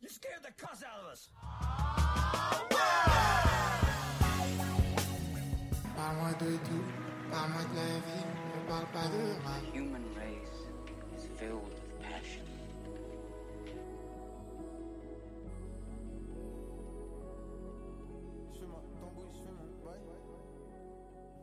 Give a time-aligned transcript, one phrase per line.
[0.00, 1.28] You scared the cuss out of us.
[5.96, 6.84] Parle-moi de tout,
[7.32, 8.24] parle-moi de la vie,
[8.54, 9.58] ne parle pas de moi.
[9.58, 10.68] The human race
[11.16, 12.44] is filled with passion.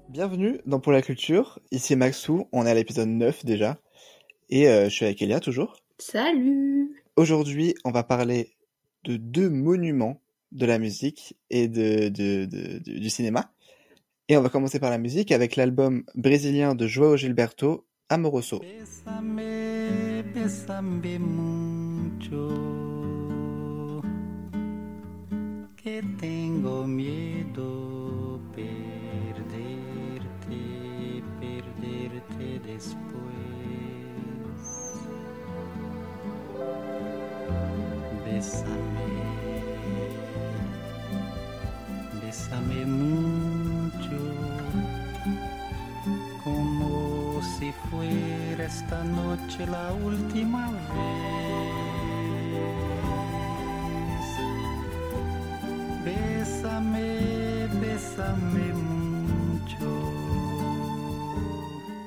[0.07, 3.77] Bienvenue dans Pour la Culture, ici Maxou, on est à l'épisode 9 déjà,
[4.49, 5.75] et euh, je suis avec Elia toujours.
[5.97, 8.54] Salut Aujourd'hui, on va parler
[9.05, 12.09] de deux monuments de la musique et de,
[12.79, 13.51] du cinéma.
[14.27, 18.61] Et on va commencer par la musique avec l'album brésilien de Joao Gilberto, Amoroso.
[38.45, 39.25] Bésame,
[42.21, 44.21] bésame mucho
[46.43, 51.55] como si fuera esta noche la última vez.
[56.05, 59.87] Bésame, bésame mucho.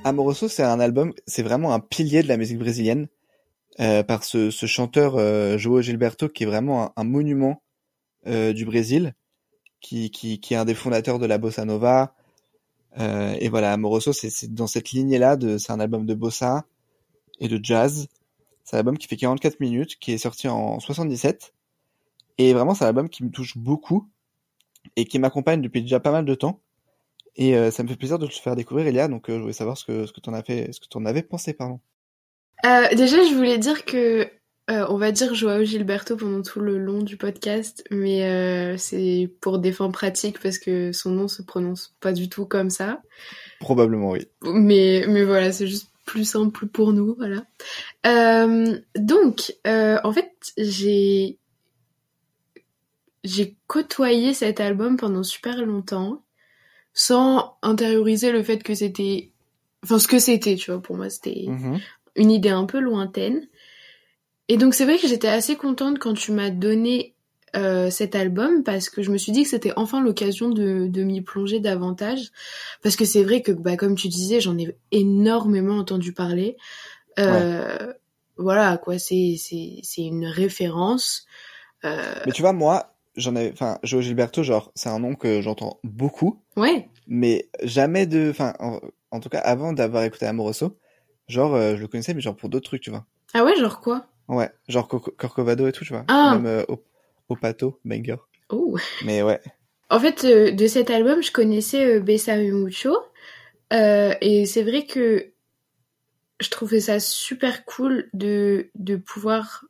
[0.04, 3.08] Amoroso, c'est un album, c'est vraiment un pilier de la musique brésilienne,
[3.78, 7.62] par ce, ce chanteur euh, Joao Gilberto qui est vraiment un, un monument
[8.26, 9.14] euh, du Brésil,
[9.80, 12.14] qui, qui, qui est un des fondateurs de la bossa nova.
[12.98, 16.64] Euh, et voilà, Amoroso, c'est dans cette lignée-là, c'est un album de bossa
[17.40, 18.08] et de jazz.
[18.64, 21.54] C'est un album qui fait 44 minutes, qui est sorti en 77.
[22.38, 24.08] Et vraiment, c'est un album qui me touche beaucoup
[24.96, 26.60] et qui m'accompagne depuis déjà pas mal de temps.
[27.36, 29.08] Et euh, ça me fait plaisir de te faire découvrir, Elia.
[29.08, 31.04] Donc, euh, je voulais savoir ce que ce que t'en as fait, ce que t'en
[31.06, 31.80] avais pensé, pardon.
[32.64, 34.28] Euh, Déjà, je voulais dire que
[34.70, 39.30] euh, on va dire Joao Gilberto pendant tout le long du podcast, mais euh, c'est
[39.40, 43.00] pour des fins pratiques parce que son nom se prononce pas du tout comme ça.
[43.60, 44.26] Probablement, oui.
[44.42, 47.44] Mais, mais voilà, c'est juste plus simple pour nous, voilà.
[48.06, 51.38] Euh, donc, en fait, j'ai
[53.24, 56.22] j'ai côtoyé cet album pendant super longtemps,
[56.94, 59.32] sans intérioriser le fait que c'était,
[59.82, 60.80] enfin ce que c'était, tu vois.
[60.80, 61.80] Pour moi, c'était Mhm.
[62.16, 63.48] Une idée un peu lointaine.
[64.48, 67.14] Et donc c'est vrai que j'étais assez contente quand tu m'as donné
[67.56, 71.02] euh, cet album parce que je me suis dit que c'était enfin l'occasion de, de
[71.02, 72.30] m'y plonger davantage.
[72.82, 76.56] Parce que c'est vrai que, bah, comme tu disais, j'en ai énormément entendu parler.
[77.18, 77.92] Euh,
[78.36, 81.26] Voilà, quoi, c'est c'est- c'est une référence.
[81.84, 85.42] Euh, Mais tu vois, moi, j'en ai, enfin, Joao Gilberto, genre, c'est un nom que
[85.42, 88.78] j'entends beaucoup, ouais, mais jamais de, enfin, en,
[89.10, 90.76] en tout cas, avant d'avoir écouté Amoroso,
[91.28, 93.06] genre, euh, je le connaissais, mais genre pour d'autres trucs, tu vois.
[93.34, 94.06] ah ouais, genre quoi?
[94.28, 96.04] Ouais, genre Corcovado et tout, tu vois.
[96.08, 96.34] Ah.
[96.34, 96.84] Même euh, Op-
[97.28, 98.16] Opato, banger.
[98.50, 99.40] Oh Mais ouais.
[99.90, 102.94] En fait, euh, de cet album, je connaissais euh, Besame Mucho.
[103.70, 105.32] Et c'est vrai que
[106.40, 109.64] je trouvais ça super cool de, de pouvoir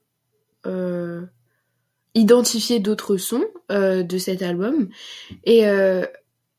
[2.15, 4.89] identifier d'autres sons de cet album.
[5.45, 5.63] Et,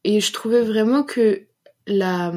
[0.03, 1.43] et je trouvais vraiment que
[1.87, 2.33] la,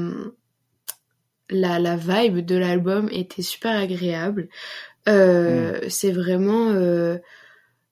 [1.52, 4.48] la, la vibe de l'album était super agréable.
[5.08, 7.18] Euh, C'est vraiment euh,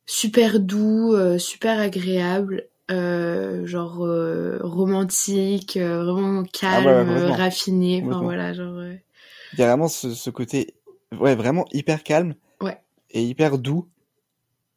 [0.07, 2.67] super doux, euh, super agréable.
[2.89, 3.99] genre
[4.63, 7.37] romantique, vraiment calme, Ah ouais, complètement.
[7.37, 8.83] raffiné, enfin voilà, genre
[9.53, 10.75] Il y a vraiment ce, ce côté,
[11.19, 12.35] ouais, vraiment hyper calme.
[12.61, 12.79] Ouais.
[13.11, 13.89] Et hyper doux.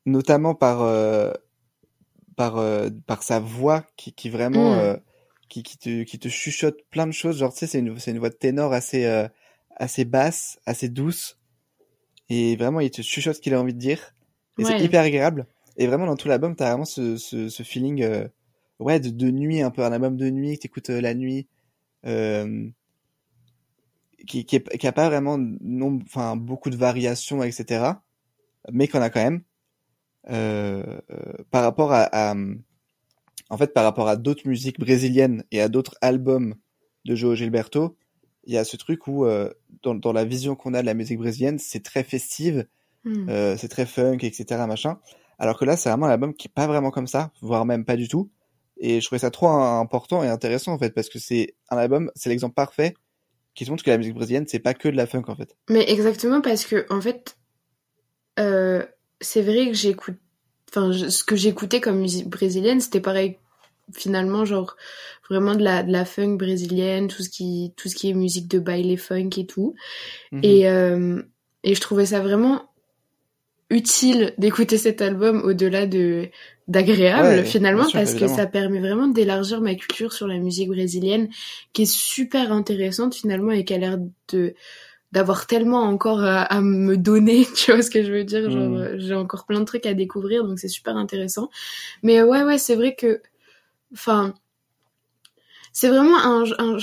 [0.06, 0.80] Notamment par,
[2.36, 2.62] par,
[3.08, 4.98] par sa voix qui, qui vraiment, Mm.
[5.54, 7.38] Qui, qui te, qui te chuchote plein de choses.
[7.38, 9.28] Genre, tu sais, c'est une, c'est une voix de ténor assez, euh,
[9.76, 11.38] assez basse, assez douce.
[12.30, 14.16] Et vraiment, il te chuchote ce qu'il a envie de dire.
[14.58, 15.46] Et c'est hyper agréable.
[15.78, 18.28] Et vraiment, dans tout l'album, t'as vraiment ce, ce, ce feeling, euh,
[18.80, 21.48] ouais, de, de nuit, un peu un album de nuit, que t'écoutes euh, la nuit.
[22.06, 22.68] Euh,
[24.26, 25.38] qui, qui, est, qui a pas vraiment
[26.04, 28.02] enfin, beaucoup de variations, etc.
[28.72, 29.44] Mais qu'on a quand même.
[31.52, 32.36] Par rapport à, à-
[33.50, 36.56] en fait, par rapport à d'autres musiques brésiliennes et à d'autres albums
[37.06, 37.98] de Joao Gilberto,
[38.46, 39.50] il y a ce truc où, euh,
[39.84, 42.66] dans, dans la vision qu'on a de la musique brésilienne, c'est très festive,
[43.06, 43.30] hmm.
[43.30, 44.46] euh, c'est très funk, etc.
[44.68, 45.00] machin.
[45.40, 47.86] Alors que là, c'est vraiment un album qui est pas vraiment comme ça, voire même
[47.86, 48.30] pas du tout.
[48.78, 52.12] Et je trouvais ça trop important et intéressant en fait, parce que c'est un album,
[52.16, 52.96] c'est l'exemple parfait
[53.56, 55.56] qui te montre que la musique brésilienne, c'est pas que de la funk en fait.
[55.70, 57.38] Mais exactement parce que en fait,
[58.40, 58.84] euh,
[59.22, 60.18] c'est vrai que j'écoute,
[60.76, 63.38] enfin ce que j'écoutais comme musique brésilienne, c'était pareil
[63.94, 64.76] finalement genre
[65.30, 68.48] vraiment de la de la funk brésilienne, tout ce qui tout ce qui est musique
[68.48, 69.76] de baile funk et tout.
[70.32, 70.40] Mhm.
[70.44, 71.22] Et euh,
[71.64, 72.64] et je trouvais ça vraiment
[73.70, 76.30] utile d'écouter cet album au-delà de
[76.68, 78.36] d'agréable Ouais, finalement sûr, parce évidemment.
[78.36, 81.28] que ça permet vraiment d'élargir ma culture sur la musique brésilienne
[81.74, 83.98] qui est super intéressante finalement et qui a l'air
[84.32, 84.54] de
[85.14, 88.70] d'avoir tellement encore à, à me donner, tu vois ce que je veux dire, genre
[88.70, 88.76] Mm.
[88.78, 91.50] euh, j'ai encore plein de trucs à découvrir donc c'est super intéressant.
[92.04, 93.22] Mais euh, ouais ouais, c'est vrai que
[93.94, 94.34] enfin
[95.72, 96.78] c'est vraiment un, un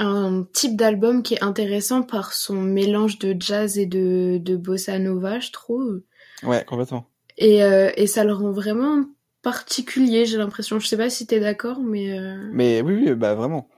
[0.00, 4.98] un type d'album qui est intéressant par son mélange de jazz et de, de bossa
[5.00, 6.02] nova, je trouve.
[6.44, 7.06] Ouais, complètement.
[7.36, 9.04] Et, euh, et ça le rend vraiment
[9.42, 10.78] particulier, j'ai l'impression.
[10.78, 12.16] Je sais pas si t'es d'accord, mais...
[12.16, 13.68] euh, Mais oui, oui, bah vraiment.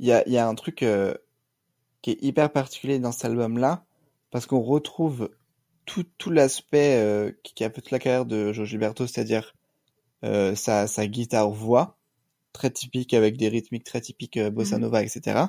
[0.00, 1.14] Il y a, il y a un truc euh,
[2.06, 3.84] qui est hyper particulier dans cet album-là,
[4.30, 5.28] parce qu'on retrouve
[5.86, 9.56] tout, tout l'aspect euh, qui, qui a fait toute la carrière de Joe Gilberto, c'est-à-dire
[10.24, 11.98] euh, sa, sa guitare-voix,
[12.52, 14.82] très typique, avec des rythmiques très typiques euh, bossa Mhm.
[14.82, 15.46] nova, etc.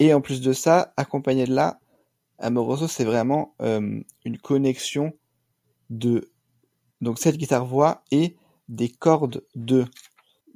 [0.00, 1.78] Et en plus de ça, accompagné de là,
[2.40, 5.12] Amoroso, c'est vraiment une connexion
[5.88, 6.32] de
[7.00, 8.34] donc cette guitare-voix et
[8.68, 9.84] des cordes de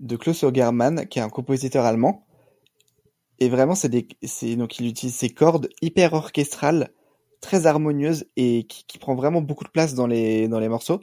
[0.01, 2.27] de Klaus Ogerman, qui est un compositeur allemand.
[3.41, 6.91] Et vraiment, c'est des, c'est, donc il utilise ces cordes hyper orchestrales,
[7.41, 11.01] très harmonieuses et qui, qui prend vraiment beaucoup de place dans les, dans les morceaux.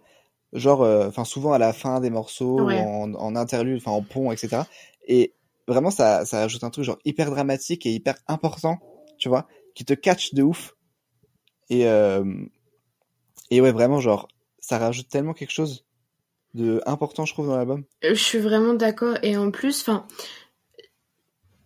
[0.54, 2.78] Genre, euh, enfin, souvent à la fin des morceaux, Ouais.
[2.80, 4.64] en, en interlude, enfin, en pont, etc.
[5.08, 5.34] Et
[5.68, 8.80] vraiment, ça, ça ajoute un truc genre hyper dramatique et hyper important,
[9.18, 10.74] tu vois, qui te catch de ouf.
[11.70, 12.24] Et, euh,
[13.50, 14.28] et ouais, vraiment, genre,
[14.60, 15.86] ça rajoute tellement quelque chose
[16.54, 17.84] de important, je trouve, dans l'album.
[18.02, 19.18] Je suis vraiment d'accord.
[19.24, 20.06] Et en plus, enfin,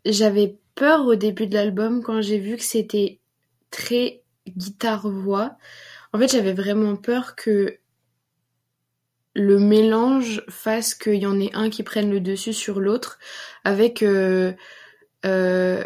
[0.05, 3.19] j'avais peur au début de l'album quand j'ai vu que c'était
[3.71, 5.57] très guitare-voix.
[6.13, 7.77] En fait, j'avais vraiment peur que
[9.35, 13.19] le mélange fasse qu'il y en ait un qui prenne le dessus sur l'autre,
[13.63, 14.53] avec euh,
[15.25, 15.83] euh,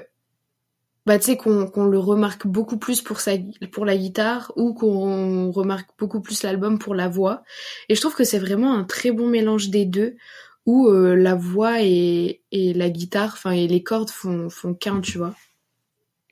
[1.05, 6.21] bah tu sais qu'on le remarque beaucoup plus pour la guitare ou qu'on remarque beaucoup
[6.21, 7.43] plus l'album pour la voix.
[7.89, 10.15] Et je trouve que c'est vraiment un très bon mélange des deux
[10.65, 15.01] où euh, la voix et, et la guitare, enfin et les cordes font font qu'un,
[15.01, 15.35] tu vois.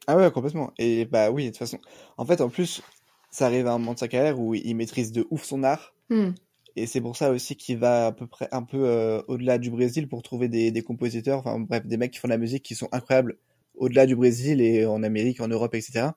[0.08, 0.74] Ah ouais, complètement.
[0.78, 1.80] Et bah oui, de toute façon.
[2.18, 2.82] En fait, en plus,
[3.30, 5.94] ça arrive à un moment de sa carrière où il maîtrise de ouf son art.
[6.10, 6.32] Hmm.
[6.76, 9.70] Et c'est pour ça aussi qu'il va à peu près un peu euh, au-delà du
[9.70, 12.64] Brésil pour trouver des, des compositeurs, enfin bref, des mecs qui font de la musique
[12.64, 13.38] qui sont incroyables
[13.76, 16.10] au-delà du Brésil et en Amérique, en Europe, etc.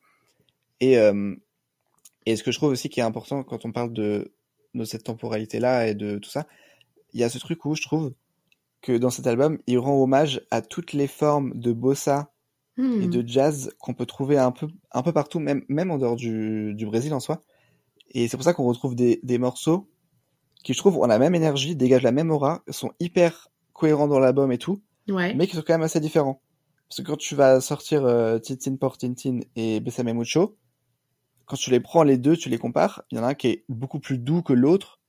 [0.81, 1.34] Et, euh,
[2.26, 4.32] et ce que je trouve aussi qui est important quand on parle de,
[4.75, 6.46] de cette temporalité-là et de tout ça,
[7.14, 8.12] il y a ce truc où je trouve
[8.82, 12.31] que dans cet album, il rend hommage à toutes les formes de bossa
[12.76, 13.02] Hmm.
[13.02, 16.16] et de jazz qu'on peut trouver un peu, un peu partout, même, même en dehors
[16.16, 17.40] du, du Brésil en soi.
[18.11, 19.88] Et c'est pour ça qu'on retrouve des, des morceaux
[20.64, 24.19] qui, je trouve, ont la même énergie, dégagent la même aura, sont hyper cohérents dans
[24.19, 25.34] l'album et tout, Ouais.
[25.34, 26.43] mais qui sont quand même assez différents.
[26.88, 30.56] Parce que quand tu vas sortir euh, Tintin por Tintin et Besame Mucho,
[31.44, 33.46] quand tu les prends les deux, tu les compares, il y en a un qui
[33.46, 35.00] est beaucoup plus doux que l'autre.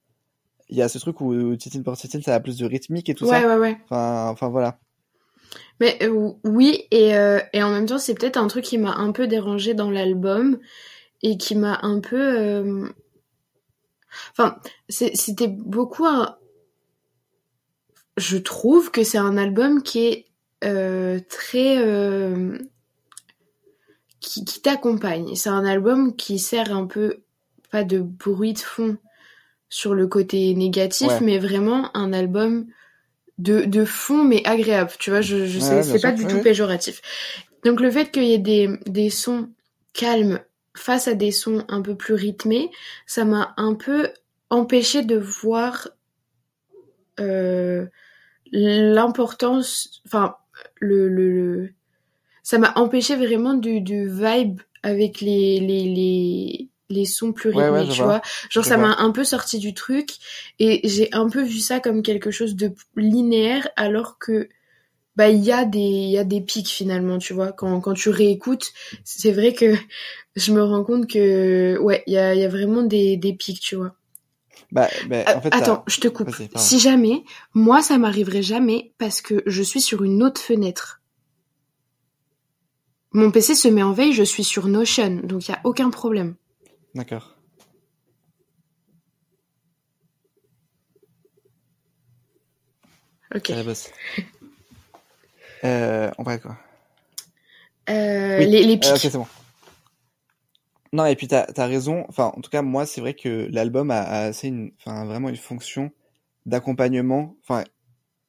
[0.70, 3.16] Il y a ce truc où Tintin por Tintin, ça a plus de rythmique et
[3.16, 3.48] tout ouais, ça.
[3.48, 3.78] ouais, ouais.
[3.86, 4.80] Enfin, enfin voilà.
[5.80, 8.96] Mais euh, oui, et, euh, et en même temps, c'est peut-être un truc qui m'a
[8.96, 10.60] un peu dérangé dans l'album
[11.22, 12.18] et qui m'a un peu...
[12.20, 12.90] euh,
[14.32, 14.58] Enfin,
[14.88, 16.38] c'était beaucoup un...
[18.16, 20.26] Je trouve que c'est un album qui est
[21.30, 21.76] très...
[24.22, 25.36] qui, qui t'accompagne.
[25.36, 27.24] C'est un album qui sert un peu,
[27.72, 28.98] pas de bruit de fond
[29.76, 31.20] sur le côté négatif, Ouais.
[31.22, 32.66] mais vraiment un album
[33.40, 34.92] de, de fond mais agréable.
[35.00, 37.02] Tu vois, je, je sais, c'est pas du tout péjoratif.
[37.66, 39.50] Donc le fait qu'il y ait des, des sons
[39.92, 40.40] calmes
[40.78, 42.72] face à des sons un peu plus rythmés,
[43.06, 44.10] ça m'a un peu
[44.50, 45.90] empêché de voir
[47.20, 47.86] euh,
[48.52, 50.36] l'importance, enfin
[50.80, 51.70] le, le, le-
[52.44, 57.70] ça m'a empêché vraiment du, du vibe avec les, les, les, les sons plus Ouais,
[57.70, 58.06] ouais, tu vois.
[58.06, 58.22] vois.
[58.50, 60.12] Genre Je ça m'a un peu sorti du truc
[60.60, 64.50] et j'ai un peu vu ça comme quelque chose de linéaire alors que
[65.16, 67.52] bah il y a des il y a des pics finalement, tu vois.
[67.52, 68.74] Quand quand tu réécoutes,
[69.04, 69.74] c'est vrai que
[70.36, 73.34] je me rends compte que ouais, il y a il y a vraiment des des
[73.34, 73.96] pics, tu vois.
[74.72, 76.36] Bah, bah, en fait, Attends, je te coupe.
[76.56, 77.24] Si jamais,
[77.54, 81.02] moi ça m'arriverait jamais parce que je suis sur une autre fenêtre.
[83.14, 85.90] Mon PC se met en veille, je suis sur Notion, donc il y a aucun
[85.90, 86.36] problème.
[86.96, 87.36] D'accord.
[93.34, 93.50] Ok.
[93.50, 93.64] La.
[95.64, 96.58] Euh, on parle de quoi?
[97.90, 98.46] Euh, Oui.
[98.46, 98.92] les, les Euh, pics.
[98.92, 99.26] ok, c'est bon.
[100.94, 102.06] Non, et puis t'as as raison.
[102.08, 105.30] Enfin, en tout cas, moi, c'est vrai que l'album a, a assez une, enfin, vraiment
[105.30, 105.92] une fonction
[106.46, 107.36] d'accompagnement.
[107.42, 107.64] Enfin,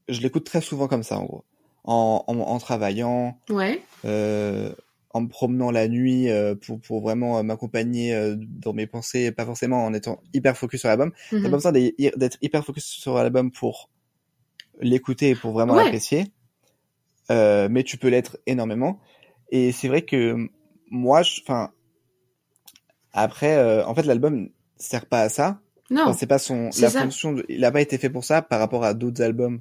[0.09, 1.45] je l'écoute très souvent comme ça, en gros,
[1.85, 3.83] en, en, en travaillant, Ouais.
[4.07, 4.73] euh,
[5.17, 9.33] en me promenant la nuit euh, pour, pour vraiment euh, m'accompagner euh, dans mes pensées,
[9.33, 11.13] pas forcément en étant hyper focus sur l'album.
[11.31, 11.43] T'as Mhm.
[11.45, 13.91] pas besoin d'être hyper focus sur l'album pour
[14.81, 15.85] l'écouter et pour vraiment Ouais.
[15.85, 16.27] l'apprécier.
[17.31, 19.01] Euh, mais tu peux l'être énormément.
[19.51, 20.49] Et c'est vrai que
[20.91, 21.71] moi, enfin,
[23.13, 25.61] après, euh, en fait, l'album sert pas à ça.
[25.91, 27.01] Non, Enfin, c'est pas son, la ça.
[27.03, 29.61] fonction, de- il a pas été fait pour ça par rapport à d'autres albums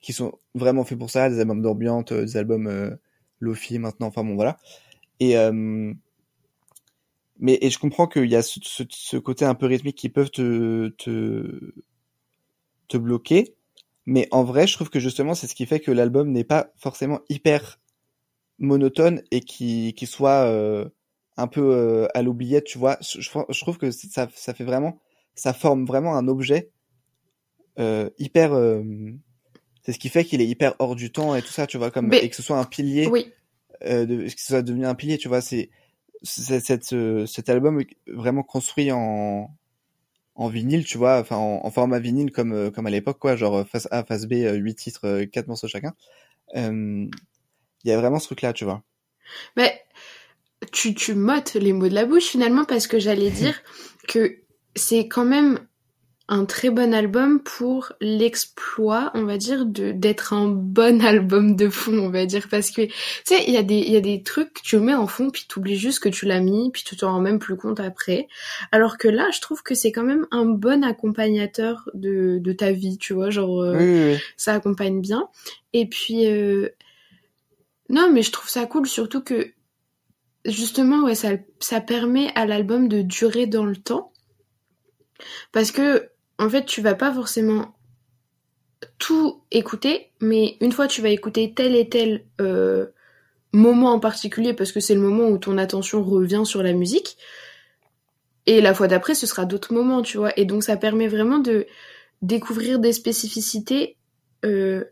[0.00, 2.90] qui sont vraiment faits pour ça, des albums d'ambiance, des albums euh,
[3.38, 4.58] lofi maintenant, enfin bon voilà.
[5.22, 5.94] Et euh,
[7.38, 10.08] mais et je comprends qu'il y a ce, ce, ce côté un peu rythmique qui
[10.08, 11.74] peuvent te te
[12.88, 13.54] te bloquer,
[14.04, 16.72] mais en vrai, je trouve que justement c'est ce qui fait que l'album n'est pas
[16.76, 17.78] forcément hyper
[18.58, 20.88] monotone et qui qui soit euh,
[21.36, 22.98] un peu euh, à l'oubliette, tu vois.
[23.00, 24.98] Je, trouve que ça ça fait vraiment
[25.36, 26.72] ça forme vraiment un objet
[27.78, 28.50] euh, hyper
[29.84, 31.92] c'est ce qui fait qu'il est hyper hors du temps et tout ça tu vois
[31.92, 33.32] comme Mais- et que ce soit un pilier Oui,
[33.84, 35.70] euh, de, que ce soit devenu un pilier tu vois c'est
[36.22, 39.50] cette, euh, cet album est vraiment construit en
[40.34, 43.36] en vinyle tu vois enfin en, en format vinyle comme euh, comme à l'époque quoi
[43.36, 45.94] genre euh, face A face B euh, 8 titres 4 morceaux chacun.
[46.56, 47.06] Euh,
[47.84, 48.82] il y a vraiment ce truc là tu vois.
[49.56, 49.82] Mais
[50.72, 53.60] tu, tu m'ôtes les mots de la bouche finalement parce que j'allais dire
[54.08, 54.38] que
[54.74, 55.58] c'est quand même
[56.28, 61.68] un très bon album pour l'exploit, on va dire, de d'être un bon album de
[61.68, 62.92] fond, on va dire, parce que tu
[63.24, 65.30] sais, il y a des il y a des trucs que tu mets en fond
[65.30, 67.80] puis tu oublies juste que tu l'as mis puis tu t'en rends même plus compte
[67.80, 68.28] après.
[68.70, 72.72] Alors que là, je trouve que c'est quand même un bon accompagnateur de de ta
[72.72, 74.18] vie, tu vois, genre euh, oui, oui, oui.
[74.36, 75.28] ça accompagne bien.
[75.72, 76.68] Et puis, euh,
[77.88, 79.52] non, mais je trouve ça cool, surtout que,
[80.44, 84.12] justement, ouais, ça, ça permet à l'album de durer dans le temps.
[85.52, 86.10] Parce que,
[86.42, 87.74] en fait, tu vas pas forcément
[88.98, 92.86] tout écouter, mais une fois tu vas écouter tel et tel euh,
[93.52, 97.16] moment en particulier, parce que c'est le moment où ton attention revient sur la musique,
[98.46, 100.36] et la fois d'après, ce sera d'autres moments, tu vois.
[100.36, 101.66] Et donc, ça permet vraiment de
[102.22, 103.96] découvrir des spécificités
[104.44, 104.84] euh,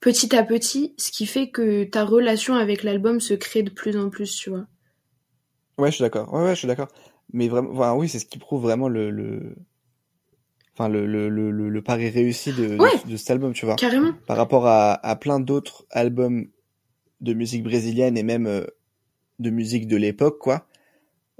[0.00, 3.96] petit à petit, ce qui fait que ta relation avec l'album se crée de plus
[3.98, 4.64] en plus, tu vois.
[5.76, 6.32] Ouais, je suis d'accord.
[6.32, 6.88] Ouais, ouais, je suis d'accord.
[7.34, 9.54] Mais vraiment, oui, c'est ce qui prouve vraiment le...
[10.74, 12.88] enfin, le, le, le, le, le pari réussi de, Ouais.
[13.08, 13.76] de, cet album, tu vois.
[13.76, 14.12] Carrément.
[14.26, 16.46] Par rapport à, à plein d'autres albums
[17.20, 18.64] de musique brésilienne et même euh,
[19.38, 20.66] de musique de l'époque, quoi.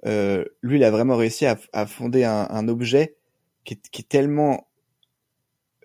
[0.07, 3.17] Euh, lui, il a vraiment réussi à, à fonder un, un objet
[3.65, 4.67] qui est, qui est tellement,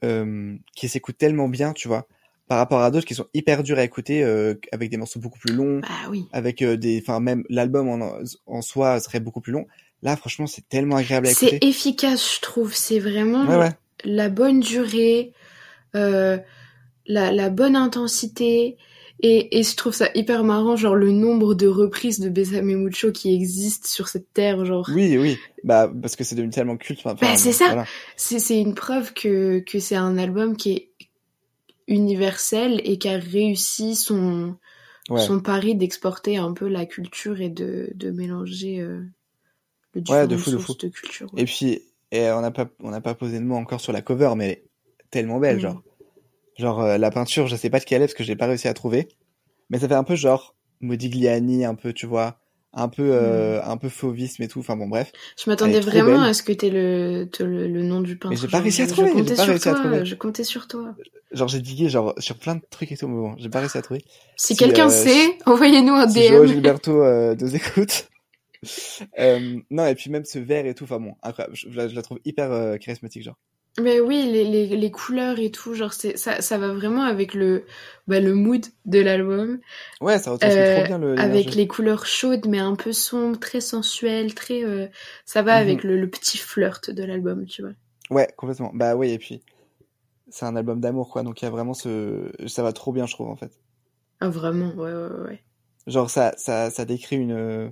[0.04, 2.08] euh, qui s'écoute tellement bien, tu vois,
[2.48, 5.40] par rapport à d'autres qui sont hyper durs à écouter, euh, avec des morceaux beaucoup
[5.40, 6.26] plus longs, Bah oui.
[6.32, 9.68] avec euh, des enfin même l'album en, en soi serait beaucoup plus long
[10.04, 12.74] là franchement c'est tellement agréable à C'est écouter efficace, je trouve.
[12.74, 13.72] C'est vraiment ouais ouais
[14.04, 15.34] la bonne durée,
[15.96, 16.38] euh,
[17.08, 18.78] la, la bonne intensité.
[19.24, 23.12] Et, et je trouve ça hyper marrant, genre le nombre de reprises de Besame Mucho
[23.12, 24.88] qui existent sur cette terre, genre.
[24.94, 27.66] oui oui bah parce que c'est devenu tellement culte enfin, Bah, c'est ça.
[27.66, 27.86] voilà.
[28.16, 30.90] C'est c'est une preuve que, que c'est un album qui est
[31.88, 34.56] universel et qui a réussi son,
[35.10, 39.02] ouais son pari d'exporter un peu la culture et de, de mélanger euh,
[39.96, 40.74] le Ouais, de fou, de fou.
[40.76, 41.28] de culture.
[41.38, 44.02] et puis et on n'a pas on n'a pas posé de mots encore sur la
[44.02, 44.64] cover mais elle est
[45.12, 45.62] tellement belle Mm.
[45.62, 45.84] genre
[46.58, 48.68] genre euh, la peinture je sais pas de quelle est parce que j'ai pas réussi
[48.68, 49.08] à trouver
[49.70, 52.40] mais ça fait un peu genre Modigliani un peu tu vois
[52.74, 55.12] un peu euh, un peu fauvisme et tout enfin bon bref
[55.44, 56.30] Je m'attendais Elle vraiment belle.
[56.30, 58.40] à ce que t'aies le, le, le nom du peintre.
[58.40, 59.82] j'ai pas réussi à je- trouver, Je comptais pas sur réussi à toi.
[59.84, 60.06] trouver.
[60.06, 60.96] Je comptais sur toi.
[61.32, 63.78] genre j'ai digué genre sur plein de trucs et tout mais bon j'ai pas réussi
[63.78, 64.04] à trouver
[64.36, 66.48] Si, Si, quelqu'un euh, sait, envoyez-nous un si Joao DM.
[66.48, 68.10] Gilberto euh, nous écoute.
[69.20, 71.56] Euh, non, et puis même ce vert et tout, enfin bon, incroyable.
[71.56, 73.38] Je, je la, je la trouve hyper euh, charismatique, genre.
[73.80, 77.64] Mais oui, les, les, les couleurs et tout, genre ça, ça va vraiment avec le,
[78.08, 79.60] bah, le mood de l'album.
[80.02, 81.16] Ouais, ça retransmet Euh, trop bien le.
[81.22, 84.88] avec les couleurs chaudes mais un peu sombres, très sensuelles, très euh,
[85.26, 85.58] ça va Mhm.
[85.58, 87.74] avec le, le petit flirt de l'album, tu vois.
[88.10, 88.72] Ouais, complètement.
[88.74, 89.42] Bah oui, et puis
[90.30, 91.24] c'est un album d'amour, quoi.
[91.24, 92.32] Donc il y a vraiment ce.
[92.48, 93.52] Ça va trop bien, je trouve, en fait.
[94.20, 95.44] Ah vraiment, ouais ouais ouais.
[95.88, 97.72] Genre, ça, ça, ça décrit une,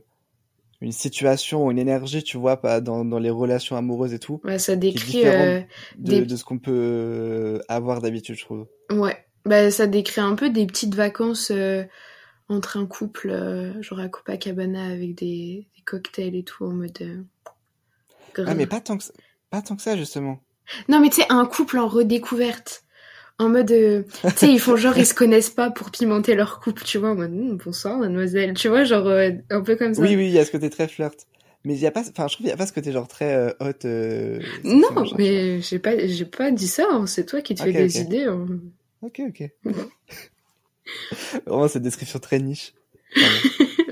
[0.82, 4.60] une situation, une énergie, tu vois, pas dans, dans les relations amoureuses et tout, Ouais,
[4.60, 5.62] ça décrit euh,
[5.98, 8.68] de, Des- de ce qu'on peut avoir d'habitude, je trouve.
[8.92, 11.84] Ouais, bah, ça décrit un peu des petites vacances euh,
[12.50, 16.98] entre un couple, euh, genre à Copacabana avec des, des cocktails et tout en mode.
[17.02, 17.24] euh.
[18.46, 19.04] Ah, mais pas tant que
[19.50, 20.40] pas tant que ça, justement.
[20.90, 22.85] Non, mais tu sais, un couple en redécouverte.
[23.38, 23.72] En mode.
[23.72, 26.98] euh, tu sais, ils font genre, ils se connaissent pas pour pimenter leur couple, tu
[26.98, 28.54] vois, en mode Hum, bonsoir, mademoiselle.
[28.54, 30.02] Tu vois, genre, euh, un peu comme ça.
[30.02, 31.16] Oui, oui, il y a ce côté très flirt.
[31.64, 33.08] Mais il y a pas, enfin, je trouve qu'il y a pas ce côté genre
[33.08, 33.86] très euh, hot.
[33.86, 34.88] euh, Non,
[35.18, 38.26] mais j'ai pas, j'ai pas dit ça, hein, c'est toi qui te fais des idées.
[38.26, 38.46] hein.
[39.02, 39.50] Ok, ok.
[41.46, 42.74] Vraiment, cette description très niche.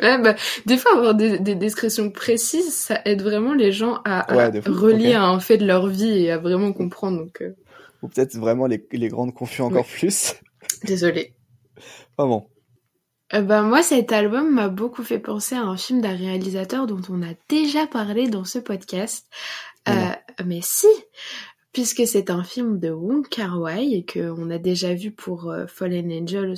[0.03, 0.35] Ouais, bah,
[0.65, 4.59] des fois, avoir des, des descriptions précises, ça aide vraiment les gens à, à Ouais,
[4.65, 7.19] relier à un fait de leur vie et à vraiment comprendre.
[7.19, 7.55] Donc, euh,
[8.03, 10.35] Ou peut-être vraiment les, les grandes confus encore plus.
[10.83, 11.33] désolé.
[12.17, 12.47] Enfin bon.
[13.33, 17.01] Euh, bah, moi, cet album m'a beaucoup fait penser à un film d'un réalisateur dont
[17.09, 19.27] on a déjà parlé dans ce podcast.
[19.89, 20.11] Euh,
[20.45, 20.87] mais si,
[21.71, 25.65] puisque c'est un film de Wong Kar-wai et que on a déjà vu pour euh,
[25.67, 26.55] Fallen Angels,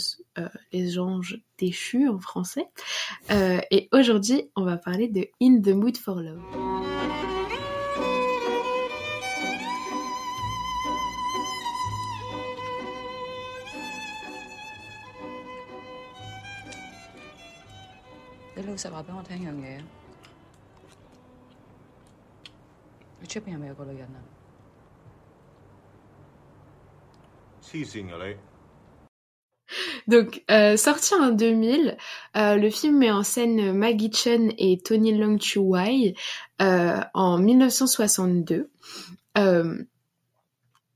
[0.74, 2.66] les anges déchus en français.
[3.72, 6.42] Et aujourd'hui, on va parler de In the Mood for Love.
[30.08, 31.98] Donc, euh, sorti en 2000,
[32.38, 36.14] euh, le film met en scène Maggie Chen et Tony Leung Chiu Wai
[36.62, 38.70] euh, en 1962.
[39.38, 39.84] Euh,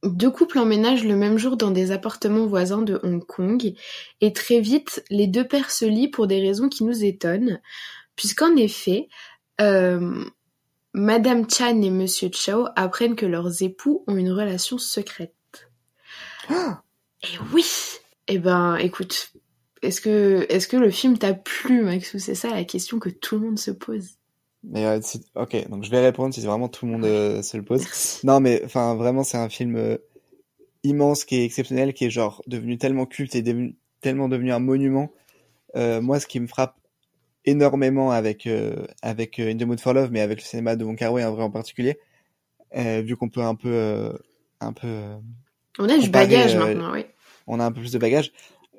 [0.04, 3.74] deux couples emménagent le même jour dans des appartements voisins de Hong Kong
[4.22, 7.60] et très vite, les deux pères se lient pour des raisons qui nous étonnent,
[8.16, 9.10] puisqu'en effet,
[9.60, 10.24] euh,
[10.94, 15.34] Madame Chan et Monsieur Chow apprennent que leurs époux ont une relation secrète.
[16.50, 17.66] Et oui
[18.28, 19.34] Eh ben, écoute,
[19.82, 22.20] est-ce que, est-ce que le film t'a plu, Maxou?
[22.20, 24.19] C'est ça la question que tout le monde se pose.
[24.64, 25.00] Mais euh,
[25.36, 27.86] ok, donc je vais répondre si vraiment tout le monde euh, se le pose.
[28.24, 29.98] Non, mais enfin vraiment, c'est un film euh,
[30.84, 34.60] immense qui est exceptionnel, qui est genre devenu tellement culte et devenu tellement devenu un
[34.60, 35.12] monument.
[35.76, 36.76] Moi, ce qui me frappe
[37.46, 38.50] énormément avec
[39.02, 41.44] avec In the Mood for Love, mais avec le cinéma de Wong Kar-wai en vrai
[41.44, 42.00] en particulier,
[42.76, 44.18] vu qu'on peut un peu
[44.60, 45.04] un peu
[45.78, 47.06] On a du bagage maintenant, oui.
[47.48, 48.32] on a un peu plus de bagage.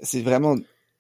[0.03, 0.57] C'est vraiment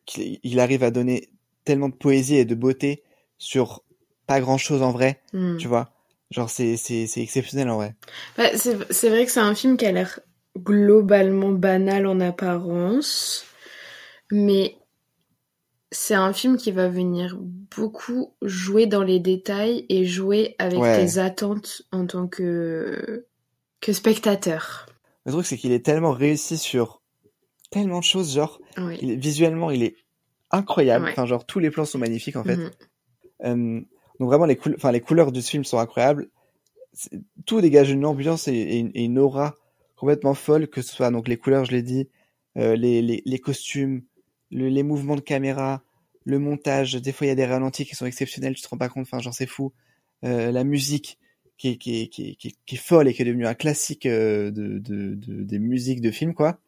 [0.06, 1.28] qu'il il arrive à donner
[1.64, 3.02] tellement de poésie et de beauté
[3.36, 3.82] sur
[4.30, 5.56] pas grand chose en vrai, Hmm.
[5.56, 5.90] tu vois.
[6.30, 7.96] Genre c'est c'est c'est exceptionnel en vrai.
[8.36, 10.20] Bah, c'est c'est vrai que c'est un film qui a l'air
[10.56, 13.44] globalement banal en apparence,
[14.30, 14.76] mais
[15.90, 21.04] c'est un film qui va venir beaucoup jouer dans les détails et jouer avec Ouais.
[21.04, 23.26] tes attentes en tant que,
[23.80, 24.86] que spectateur.
[25.26, 27.02] Le truc c'est qu'il est tellement réussi sur
[27.70, 28.98] tellement de choses, genre Oui.
[29.02, 29.96] il est- visuellement il est
[30.52, 31.06] incroyable.
[31.06, 31.10] Ouais.
[31.12, 32.56] Enfin genre tous les plans sont magnifiques en fait.
[32.56, 32.70] Mhm.
[33.44, 33.80] Euh,
[34.20, 36.28] donc vraiment les couleurs du film sont incroyables.
[37.46, 39.54] Tout dégage une ambiance et, et une, et une aura
[39.96, 42.08] complètement folle que ce soit donc les couleurs, je l'ai dit,
[42.56, 44.02] euh, les, les les costumes,
[44.50, 45.82] le- les mouvements de caméra,
[46.24, 46.94] le montage.
[46.94, 49.02] Des fois il y a des ralentis qui sont exceptionnels, tu te rends pas compte.
[49.02, 49.72] Enfin genre c'est fou.
[50.24, 51.18] Euh, la musique
[51.56, 53.46] qui est, qui, est, qui, est, qui, est, qui est folle et qui est devenue
[53.46, 56.58] un classique euh, de, de, de des musiques de films quoi.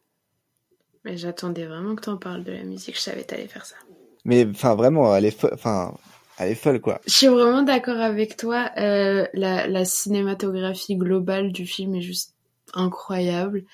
[1.04, 3.76] Mais j'attendais vraiment que t'en parles de la musique, je savais que t'allais faire ça.
[4.24, 5.94] Mais enfin vraiment elle est enfin
[6.38, 7.00] elle est folle quoi.
[7.06, 8.70] Je suis vraiment d'accord avec toi.
[8.78, 12.34] euh, la, la cinématographie globale du film est juste
[12.74, 13.64] incroyable.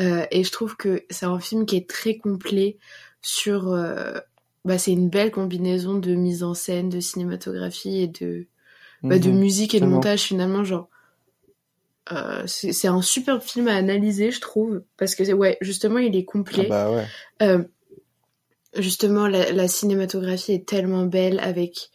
[0.00, 2.76] Euh, et je trouve que c'est un film qui est très complet
[3.22, 3.72] sur...
[3.72, 4.18] euh,
[4.64, 8.46] bah, c'est une belle combinaison de mise en scène, de cinématographie et de,
[9.02, 9.38] bah, de Mhm.
[9.38, 10.64] musique et de montage finalement.
[10.64, 10.88] Genre,
[12.12, 14.82] euh, c'est un super film à analyser, je trouve.
[14.96, 16.68] Parce que, ouais, justement, il est Ah complet.
[16.68, 17.04] bah ouais.
[17.42, 17.64] Euh,
[18.76, 21.90] justement, la, la cinématographie est tellement belle avec,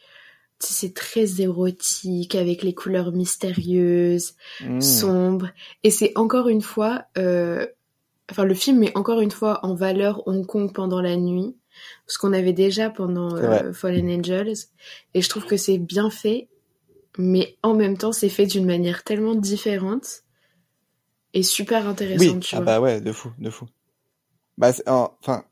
[0.63, 4.81] c'est très érotique, avec les couleurs mystérieuses, Mhm.
[4.81, 5.49] sombres.
[5.83, 7.65] Et c'est encore une fois, euh,
[8.29, 11.55] enfin, le film met encore une fois en valeur Hong Kong pendant la nuit,
[12.07, 14.55] ce qu'on avait déjà pendant euh, Fallen Angels.
[15.13, 16.47] Et je trouve que c'est bien fait,
[17.17, 20.23] mais en même temps, c'est fait d'une manière tellement différente
[21.33, 22.65] et super intéressante, Oui, tu ah vois.
[22.65, 23.67] bah ouais, de fou, de fou.
[24.57, 25.45] Bah, enfin,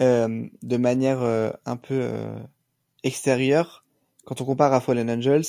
[0.00, 1.22] euh, de manière
[1.64, 2.08] un peu
[3.02, 3.81] extérieure,
[4.24, 5.42] quand on compare à Fallen Angels,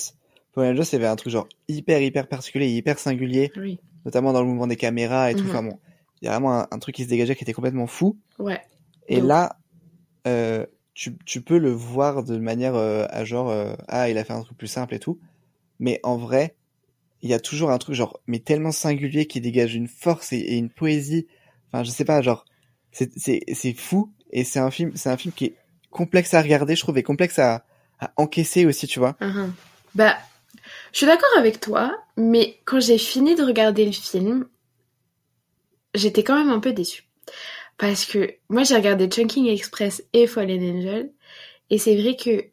[0.54, 4.34] Fallen Angels, il y avait un truc genre hyper, hyper particulier, hyper singulier, Oui, notamment
[4.34, 5.44] dans le mouvement des caméras et tout.
[5.44, 5.50] Mhm.
[5.50, 5.80] Enfin bon,
[6.22, 8.18] il y a vraiment un, un truc qui se dégageait qui était complètement fou.
[8.40, 8.62] ouais.
[9.10, 9.58] Et Donc- là,
[10.28, 14.24] euh, tu, tu peux le voir de manière euh, à genre, euh, ah, il a
[14.24, 15.20] fait un truc plus simple et tout.
[15.80, 16.56] Mais en vrai,
[17.22, 20.38] il y a toujours un truc genre, mais tellement singulier qui dégage une force et,
[20.38, 21.28] et une poésie.
[21.72, 22.46] Enfin, je sais pas, genre,
[22.92, 24.14] c'est, c'est, c'est fou.
[24.32, 25.56] Et c'est un film, c'est un film qui est
[25.90, 27.66] complexe à regarder, je trouve, et complexe à,
[28.06, 29.16] à encaisser aussi, tu vois.
[29.22, 29.54] Uhum.
[29.96, 30.18] Bah,
[30.92, 34.48] je suis d'accord avec toi, mais quand j'ai fini de regarder le film,
[35.94, 37.04] j'étais quand même un peu déçue.
[37.78, 41.12] Parce que moi, j'ai regardé Chunking Express et Fallen Angel,
[41.70, 42.46] et c'est vrai que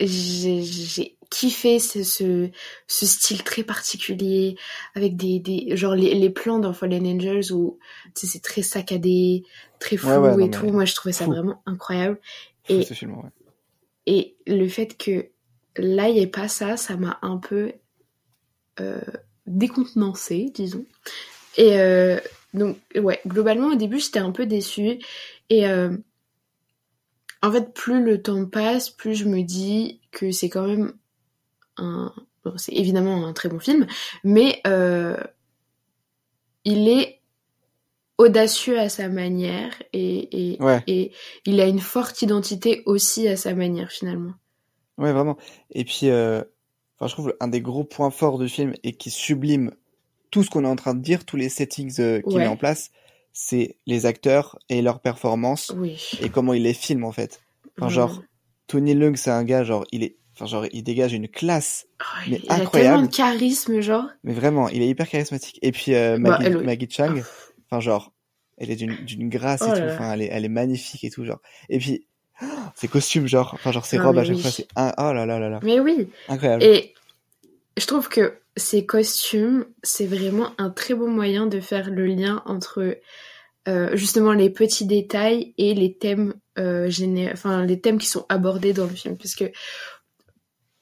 [0.00, 2.50] j'ai j'ai kiffé ce, ce,
[2.88, 4.56] ce style très particulier,
[4.94, 7.78] avec des, des genre les, les plans dans Fallen Angels où
[8.14, 9.44] tu sais, c'est très saccadé,
[9.78, 10.66] très flou Ouais, ouais, non, et tout.
[10.66, 11.30] Moi, je trouvais ça fou.
[11.32, 12.20] vraiment incroyable.
[12.64, 13.30] Fou, Et- ce film, ouais.
[14.06, 15.28] Et le fait que
[15.76, 17.72] là, il n'y ait pas ça, ça m'a un peu
[18.80, 19.00] euh,
[19.46, 20.84] décontenancée, disons.
[21.56, 22.18] Et euh,
[22.54, 24.98] donc, ouais, globalement, au début, j'étais un peu déçue.
[25.50, 25.96] Et euh,
[27.42, 30.92] en fait, plus le temps passe, plus je me dis que c'est quand même
[31.76, 32.12] un...
[32.44, 33.86] Bon, c'est évidemment un très bon film,
[34.24, 35.16] mais euh,
[36.64, 37.21] il est
[38.22, 40.82] audacieux à sa manière et, et, Ouais.
[40.86, 41.12] et
[41.44, 44.32] il a une forte identité aussi à sa manière finalement.
[44.98, 45.36] Ouais, vraiment.
[45.70, 46.42] Et puis, euh,
[46.98, 49.72] enfin, je trouve un des gros points forts du film et qui sublime
[50.30, 52.42] tout ce qu'on est en train de dire, tous les settings euh, qu'il Ouais.
[52.42, 52.90] met en place,
[53.32, 55.98] c'est les acteurs et leurs performances Oui.
[56.20, 57.40] et comment il les filme en fait.
[57.78, 58.22] Enfin, genre,
[58.66, 62.04] Tony Leung, c'est un gars, genre, il est, enfin, genre, il dégage une classe, Oh,
[62.28, 62.96] mais il a incroyable.
[62.96, 64.06] tellement de charisme, genre.
[64.24, 65.58] mais vraiment, il est hyper charismatique.
[65.62, 67.14] Et puis, euh, Bah, Maggie, Chang,
[67.72, 68.12] enfin, genre,
[68.58, 71.10] elle est d'une, grâce Oh et là tout, enfin, elle est, elle est magnifique et
[71.10, 71.40] tout, genre.
[71.70, 72.06] Et puis,
[72.42, 74.42] oh, ses costumes, genre, enfin, genre, ses robes à chaque oui.
[74.42, 76.10] fois, c'est un, oh là là là là, Mais oui.
[76.28, 76.62] incroyable.
[76.62, 76.94] Et
[77.78, 82.42] je trouve que ces costumes, c'est vraiment un très bon moyen de faire le lien
[82.44, 82.98] entre
[83.68, 88.26] euh, justement les petits détails et les thèmes euh, géné- enfin les thèmes qui sont
[88.28, 89.52] abordés dans le film parce que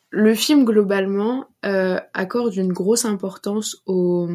[0.08, 4.28] le film globalement euh, accorde une grosse importance au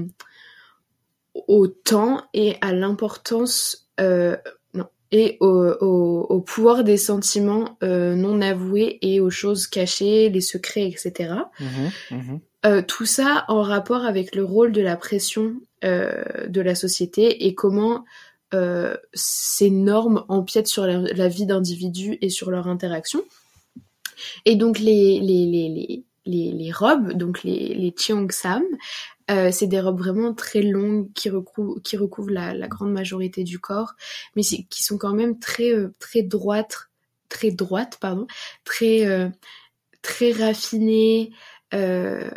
[1.48, 4.38] au temps et à l'importance euh,
[4.74, 10.30] non et au, au, au pouvoir des sentiments euh, non avoués et aux choses cachées,
[10.30, 11.34] les secrets, etc.
[11.60, 12.40] Mhm, mhm.
[12.66, 17.46] Euh, tout ça en rapport avec le rôle de la pression euh, de la société
[17.46, 18.06] et comment
[18.56, 23.24] euh, ces normes empiètent sur la, la vie d'individus et sur leur interaction.
[24.46, 28.64] Et donc les, les, les, les, les, les robes, donc les, les cheongsam,
[29.32, 33.60] euh, c'est des robes vraiment très longues qui recouvrent, qui recouvrent la, grande majorité du
[33.60, 33.94] corps,
[34.36, 36.90] mais qui sont quand même très, euh, très droites,
[37.30, 38.28] très droites, pardon,
[38.64, 39.30] très, euh,
[40.02, 41.32] très raffinées.
[41.74, 42.30] euh,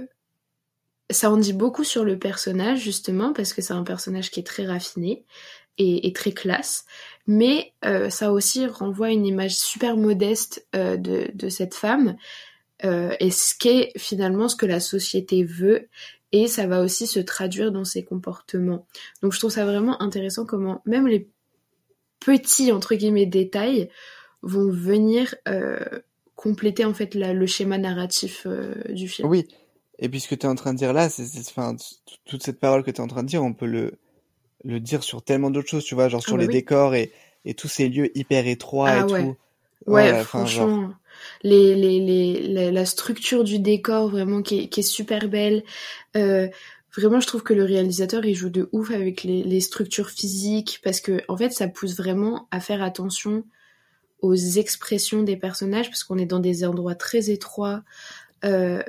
[1.10, 4.46] ça en dit beaucoup sur le personnage justement parce que c'est un personnage qui est
[4.46, 5.24] très raffiné
[5.78, 6.84] et, très classe,
[7.26, 12.16] mais euh, ça aussi renvoie une image super modeste de, de cette femme
[12.84, 15.88] euh, et ce qu'est finalement ce que la société veut
[16.32, 18.86] et ça va aussi se traduire dans ses comportements.
[19.22, 21.28] Donc je trouve ça vraiment intéressant comment même les
[22.20, 23.90] petits entre guillemets détails
[24.42, 25.78] vont venir euh,
[26.36, 29.28] compléter en fait la- le schéma narratif euh, du film.
[29.28, 29.46] Oui.
[29.98, 31.74] Et puis ce que tu es en train de dire là, c'est, enfin,
[32.24, 33.94] toute cette parole que tu es en train de dire, on peut le,
[34.64, 36.54] le dire sur tellement d'autres choses, tu vois, genre Ah sur bah les oui.
[36.54, 37.10] décors et,
[37.44, 39.24] et tous ces lieux hyper étroits Ah et ouais.
[39.24, 39.36] tout.
[39.86, 40.92] Ouais, genre, franchement,
[41.42, 45.64] les, les, les, la, structure du décor vraiment qui est, super belle.
[46.16, 46.48] Euh,
[46.96, 50.80] vraiment, je trouve que le réalisateur il joue de ouf avec les, les structures physiques
[50.82, 53.44] parce que en fait, ça pousse vraiment à faire attention
[54.20, 57.82] aux expressions des personnages parce qu'on est dans des endroits très étroits
[58.44, 58.82] euh,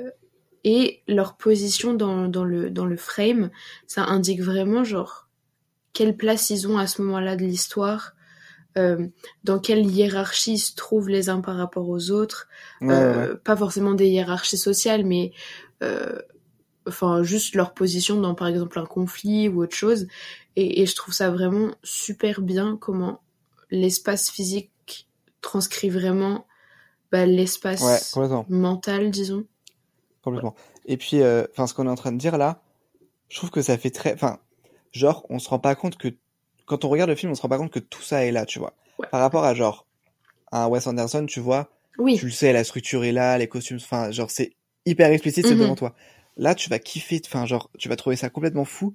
[0.64, 3.50] et leur position dans, dans le dans le frame,
[3.86, 5.28] ça indique vraiment genre
[5.92, 8.14] quelle place ils ont à ce moment-là de l'histoire.
[8.78, 9.08] Euh,
[9.44, 12.48] dans quelle hiérarchie se trouvent les uns par rapport aux autres.
[12.80, 15.32] ouais, ouais, Euh, Pas forcément des hiérarchies sociales, mais
[15.82, 16.18] euh,
[16.86, 20.06] enfin juste leur position dans par exemple un conflit ou autre chose.
[20.56, 23.20] Et, et je trouve ça vraiment super bien comment
[23.70, 25.08] l'espace physique
[25.40, 26.46] transcrit vraiment
[27.12, 27.82] bah, l'espace
[28.48, 29.46] mental, disons.
[30.22, 30.54] Complètement.
[30.86, 32.62] Et puis, enfin, ce qu'on est en train de dire là,
[33.28, 34.38] je trouve que ça fait très, enfin,
[34.92, 36.08] genre, on se rend pas compte que
[36.70, 38.46] quand on regarde le film, on se rend pas compte que tout ça est là,
[38.46, 38.74] tu vois.
[38.98, 39.08] Ouais.
[39.10, 39.86] Par rapport à genre
[40.52, 43.78] un Wes Anderson, tu vois, Oui, tu le sais, la structure est là, les costumes,
[43.78, 44.52] enfin, genre, c'est
[44.86, 45.60] hyper explicite, c'est Mhm.
[45.62, 45.94] devant toi.
[46.36, 48.94] Là, tu vas kiffer, enfin, genre, tu vas trouver ça complètement fou,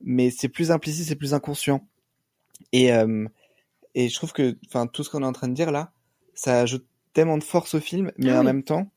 [0.00, 1.86] mais c'est plus implicite, c'est plus inconscient.
[2.72, 3.26] Et, euh,
[3.96, 5.92] et je trouve que, enfin, tout ce qu'on est en train de dire là,
[6.34, 8.46] ça ajoute tellement de force au film, mais Ah en oui.
[8.46, 8.88] même temps,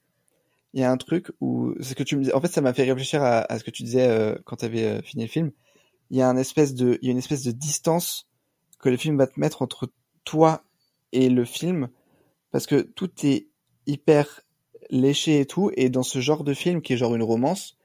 [0.73, 2.73] il y a un truc où, ce que tu me dis, en fait, ça m'a
[2.73, 5.51] fait réfléchir à, à ce que tu disais euh, quand tu avais fini le film.
[6.12, 8.28] Il y a un espèce de, il y a une espèce de distance
[8.80, 9.91] que le film va te mettre entre
[10.26, 10.63] toi
[11.12, 11.89] et le film,
[12.52, 13.48] parce que tout est
[13.86, 14.41] hyper
[14.89, 17.78] léché et tout, et dans ce genre de film qui est genre une romance,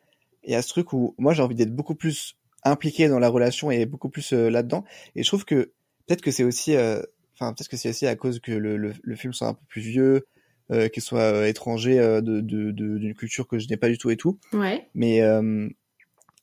[0.42, 3.28] il y a ce truc où moi j'ai envie d'être beaucoup plus impliqué dans la
[3.28, 4.84] relation et beaucoup plus euh, là-dedans,
[5.16, 5.72] et je trouve que
[6.06, 7.02] peut-être que c'est aussi, euh,
[7.34, 9.64] enfin peut-être que c'est aussi à cause que le, le, le film soit un peu
[9.68, 10.26] plus vieux,
[10.70, 14.10] euh, qu'il soit étranger de de- de- d'une culture que je n'ai pas du tout
[14.10, 14.88] et tout, ouais.
[14.94, 15.20] mais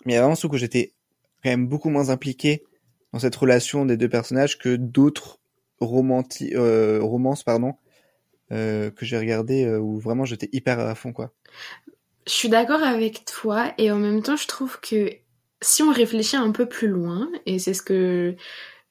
[0.05, 0.93] mais il y a vraiment ce truc où j'étais
[1.43, 2.63] quand même beaucoup moins impliqué
[3.13, 5.39] dans cette relation des deux personnages que d'autres
[5.81, 7.73] euh, romances pardon
[8.51, 11.33] euh, que j'ai regardé euh, où vraiment j'étais hyper à fond quoi.
[12.27, 15.09] Je suis d'accord avec toi et en même temps je trouve que
[15.61, 18.35] si on réfléchit un peu plus loin, et c'est ce que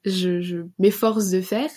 [0.05, 1.69] je, je m'efforce de faire,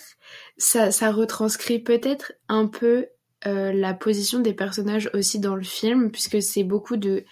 [0.57, 3.07] ça, ça retranscrit peut-être un peu
[3.45, 7.25] euh, la position des personnages aussi dans le film, puisque c'est beaucoup de,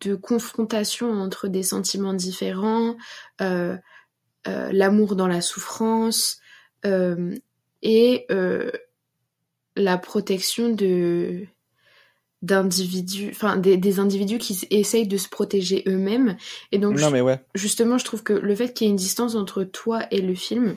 [0.00, 2.96] de confrontation entre des sentiments différents,
[3.40, 3.76] euh,
[4.46, 6.40] euh, l'amour dans la souffrance,
[6.86, 7.34] euh,
[7.82, 8.26] et
[9.76, 11.46] la protection de
[12.40, 16.36] d'individus, enfin des, des individus qui essayent de se protéger eux-mêmes.
[16.70, 17.40] Et donc, Non, mais ouais.
[17.54, 20.34] justement, je trouve que le fait qu'il y ait une distance entre toi et le
[20.36, 20.76] film,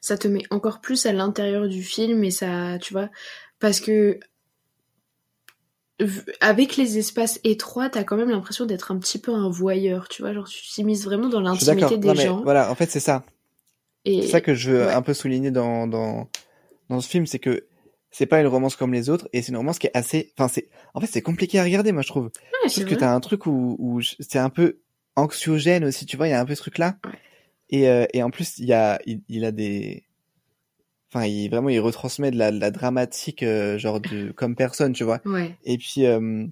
[0.00, 3.10] ça te met encore plus à l'intérieur du film et ça, tu vois,
[3.58, 4.20] parce que
[6.40, 10.22] avec les espaces étroits, t'as quand même l'impression d'être un petit peu un voyeur, tu
[10.22, 12.42] vois, genre tu t'immises vraiment dans l'intimité Non, des mais gens.
[12.42, 13.24] voilà, en fait, c'est ça.
[14.04, 14.92] Et C'est ça que je veux ouais.
[14.92, 16.28] un peu souligner dans, dans,
[16.88, 17.66] dans ce film, c'est que
[18.10, 20.48] c'est pas une romance comme les autres, et c'est une romance qui est assez, enfin,
[20.48, 22.24] c'est, en fait, c'est compliqué à regarder, moi, je trouve.
[22.26, 22.30] Ouais,
[22.62, 24.80] Parce que t'as un truc où, c'est un peu
[25.16, 26.96] anxiogène aussi, tu vois, il y a un peu ce truc-là.
[27.04, 27.12] Ouais.
[27.70, 30.04] Et, euh, et en plus, il y a, il, il a des,
[31.12, 34.92] enfin, il, vraiment, il retransmet de la, de la dramatique, euh, genre de, comme personne,
[34.92, 35.20] tu vois.
[35.26, 35.56] Ouais.
[35.64, 36.46] Et puis, euh,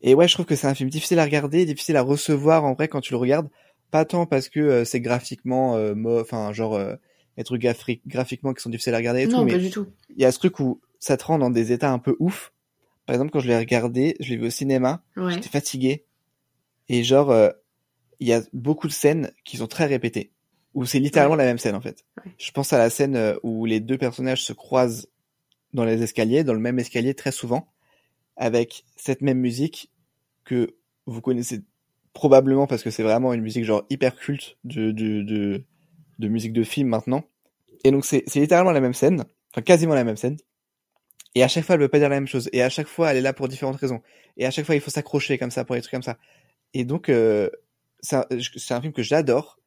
[0.00, 2.74] et ouais, je trouve que c'est un film difficile à regarder, difficile à recevoir en
[2.74, 3.48] vrai quand tu le regardes.
[3.90, 6.94] Pas tant parce que euh, c'est graphiquement, euh, enfin, genre, euh,
[7.36, 9.70] les trucs graphi- graphiquement qui sont difficiles à regarder et Non, tout, mais pas du
[9.70, 9.86] tout.
[10.14, 12.52] il y a ce truc où ça te rend dans des états un peu ouf.
[13.06, 15.32] Par exemple, quand je l'ai regardé, je l'ai vu au cinéma, Ouais.
[15.32, 16.04] j'étais fatigué.
[16.90, 17.50] Et genre, euh,
[18.20, 20.32] il y a beaucoup de scènes qui sont très répétées.
[20.74, 22.04] Où c'est littéralement la même scène, en fait.
[22.24, 22.32] Ouais.
[22.38, 25.08] Je pense à la scène euh, où les deux personnages se croisent
[25.72, 27.68] dans les escaliers, dans le même escalier très souvent,
[28.36, 29.90] avec cette même musique
[30.44, 30.76] que
[31.06, 31.62] vous connaissez
[32.12, 35.64] probablement parce que c'est vraiment une musique genre hyper culte de, de, de,
[36.18, 37.24] de musique de film maintenant.
[37.84, 40.36] Et donc c'est c'est littéralement la même scène, enfin quasiment la même scène.
[41.34, 42.48] Et à chaque fois, elle veut pas dire la même chose.
[42.52, 44.00] Et à chaque fois, elle est là pour différentes raisons.
[44.36, 46.18] Et à chaque fois, il faut s'accrocher comme ça pour des trucs comme ça.
[46.74, 47.50] Et donc, euh,
[48.00, 48.24] c'est un,
[48.56, 49.57] c'est un film que j'adore,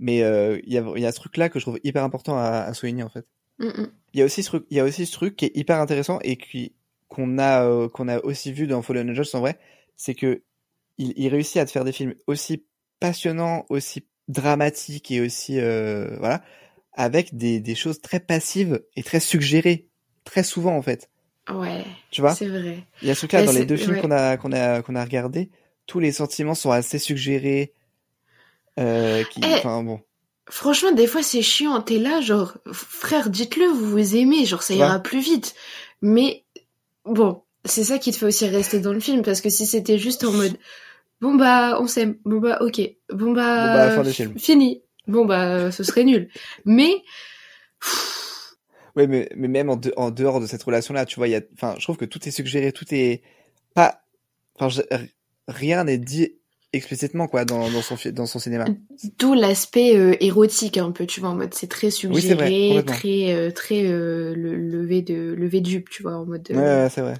[0.00, 2.36] mais euh, il y, a, il y a ce truc-là que je trouve hyper important
[2.36, 3.26] à, à souligner en fait.
[3.58, 3.92] Mm, mm.
[4.14, 6.36] Il y a aussi ce y a aussi ce truc qui est hyper intéressant et
[6.36, 6.72] qui
[7.08, 9.58] qu'on a euh, qu'on a aussi vu dans Fallen Angels en vrai,
[9.96, 10.42] c'est que
[10.98, 12.64] il, il réussit à te faire des films aussi
[12.98, 16.42] passionnants, aussi dramatiques et aussi euh, voilà,
[16.94, 19.88] avec des, des choses très passives et très suggérées,
[20.24, 21.10] très souvent en fait.
[21.48, 21.84] Ouais.
[22.10, 22.34] Tu vois?
[22.34, 22.78] C'est vrai.
[23.02, 24.00] Il y a ce truc-là Mais dans les deux films ouais.
[24.00, 25.50] qu'on a qu'on a qu'on a regardé,
[25.86, 27.74] tous les sentiments sont assez suggérés.
[28.78, 30.00] Euh, qui, Eh, bon,
[30.48, 31.80] Franchement, des fois, c'est chiant.
[31.80, 34.80] T'es là, genre, frère, dites-le, vous vous aimez, genre, ça Ouais.
[34.80, 35.54] ira plus vite.
[36.02, 36.44] Mais,
[37.04, 39.98] bon, c'est ça qui te fait aussi rester dans le film, parce que si c'était
[39.98, 40.56] juste en mode,
[41.20, 42.80] bon bah, on s'aime, bon bah, ok,
[43.12, 44.38] bon bah, Bon, bah, fin film.
[44.38, 46.30] fini, bon bah, ce serait nul.
[46.64, 47.02] Mais,
[48.96, 51.36] Ouais, mais, mais même en, de- en dehors de cette relation-là, tu vois, il y
[51.36, 53.22] a, enfin, je trouve que tout est suggéré, tout est
[53.74, 54.02] pas,
[54.58, 55.06] enfin, je-
[55.46, 56.34] rien n'est dit
[56.72, 58.66] explicitement, quoi, dans, dans son, dans son cinéma.
[59.18, 63.32] d'où l'aspect euh, érotique, un peu, tu vois, en mode, c'est très vrai, suggéré, très,
[63.32, 66.88] euh, très, euh, le lever de, lever de jupe, tu vois, en mode, Ouais, ouais,
[66.90, 67.16] c'est vrai.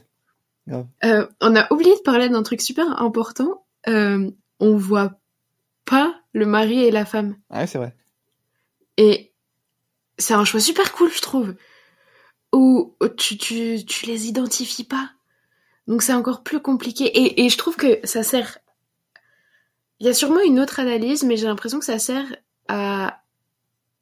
[0.68, 3.64] On a oublié de parler d'un truc super important.
[3.86, 5.18] On voit
[5.84, 7.36] pas le mari et la femme.
[7.48, 7.94] Ah ouais, c'est vrai.
[8.96, 9.32] Et
[10.18, 11.54] c'est un choix super cool, je trouve.
[12.52, 15.10] Où tu, tu, tu les identifies pas.
[15.88, 17.04] Donc c'est encore plus compliqué.
[17.06, 18.58] Et, et je trouve que ça sert.
[20.00, 22.24] Il y a sûrement une autre analyse, mais j'ai l'impression que ça sert
[22.68, 23.20] à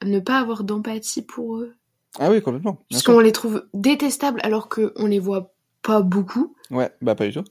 [0.04, 1.74] ne pas avoir d'empathie pour eux.
[2.18, 2.78] Ah oui, complètement.
[2.90, 6.54] Parce qu'on les trouve détestables alors qu'on les voit pas beaucoup.
[6.70, 7.44] Ouais, bah, pas du tout.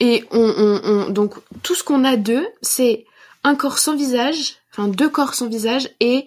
[0.00, 3.06] Et on, on, on- donc tout ce qu'on a d'eux, c'est
[3.44, 6.26] un corps sans visage, enfin deux corps sans visage et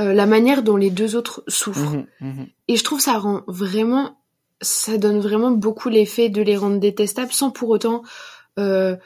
[0.00, 1.92] euh, la manière dont les deux autres souffrent.
[1.94, 2.46] Mhm, mhm.
[2.68, 4.18] Et je trouve ça rend vraiment,
[4.60, 8.02] ça donne vraiment beaucoup l'effet de les rendre détestables sans pour autant
[8.58, 8.96] euh,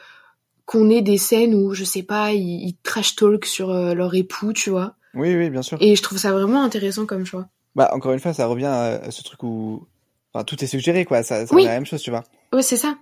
[0.69, 4.13] qu'on ait des scènes où je sais pas, ils, ils trash talk sur euh, leur
[4.13, 4.93] époux, tu vois.
[5.15, 5.79] Oui, oui, bien sûr.
[5.81, 7.49] Et je trouve ça vraiment intéressant comme choix.
[7.73, 9.87] Bah, encore une fois, ça revient à, ce truc où,
[10.31, 11.23] enfin, tout est suggéré, quoi.
[11.23, 11.63] Ça, ça Oui.
[11.63, 12.23] la même chose, tu vois.
[12.53, 12.99] Ouais, c'est ça.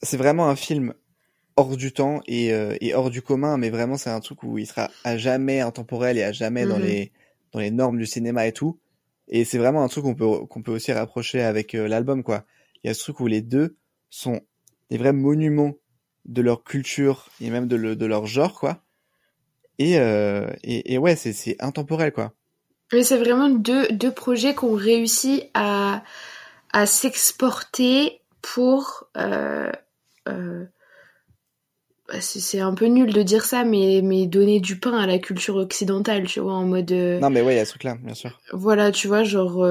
[0.00, 0.94] c'est vraiment un film
[1.56, 4.56] hors du temps et, euh, et hors du commun, mais vraiment c'est un truc où
[4.56, 6.84] il sera à jamais intemporel et à jamais dans Mhm.
[6.84, 7.12] les
[7.52, 8.78] dans les normes du cinéma et tout.
[9.26, 12.44] Et c'est vraiment un truc qu'on peut qu'on peut aussi rapprocher avec euh, l'album quoi.
[12.84, 13.74] Il y a ce truc où les deux
[14.10, 14.40] sont
[14.90, 15.72] des vrais monuments
[16.26, 18.82] de leur culture et même de, le- de leur genre quoi.
[19.78, 22.32] Et euh, et, et ouais c'est intemporel quoi.
[22.92, 26.02] Mais c'est vraiment deux, deux projets qui ont réussi à,
[26.72, 29.08] à s'exporter pour...
[29.16, 29.72] Euh,
[30.28, 30.64] euh,
[32.08, 35.18] bah, c'est un peu nul de dire ça, mais, mais donner du pain à la
[35.18, 36.92] culture occidentale, tu vois, en mode...
[36.92, 38.38] euh, Non mais ouais il y a ce truc là bien sûr.
[38.52, 39.64] voilà, tu vois, genre...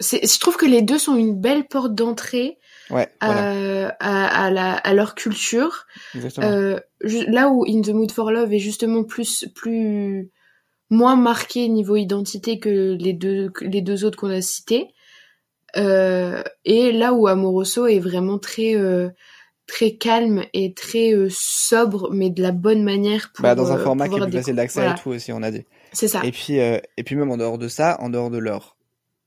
[0.00, 2.58] je trouve que les deux sont une belle porte d'entrée
[2.90, 5.86] Ouais voilà à, à, à la, à leur culture.
[6.14, 6.46] exactement.
[6.46, 10.30] Euh, là où In the Mood for Love est justement plus plus
[10.90, 14.88] moins marqué niveau identité que les deux, que les deux autres qu'on a cités.
[15.76, 19.10] Euh, et là où Amoroso est vraiment très, euh,
[19.66, 23.42] très calme et très euh, sobre, mais de la bonne manière pour.
[23.42, 24.96] Bah, dans un euh, format qui est plus facile d'accès voilà.
[24.96, 25.66] et tout aussi, on a dit.
[25.92, 26.22] C'est ça.
[26.24, 28.76] Et puis, euh, et puis même en dehors de ça, en dehors de leur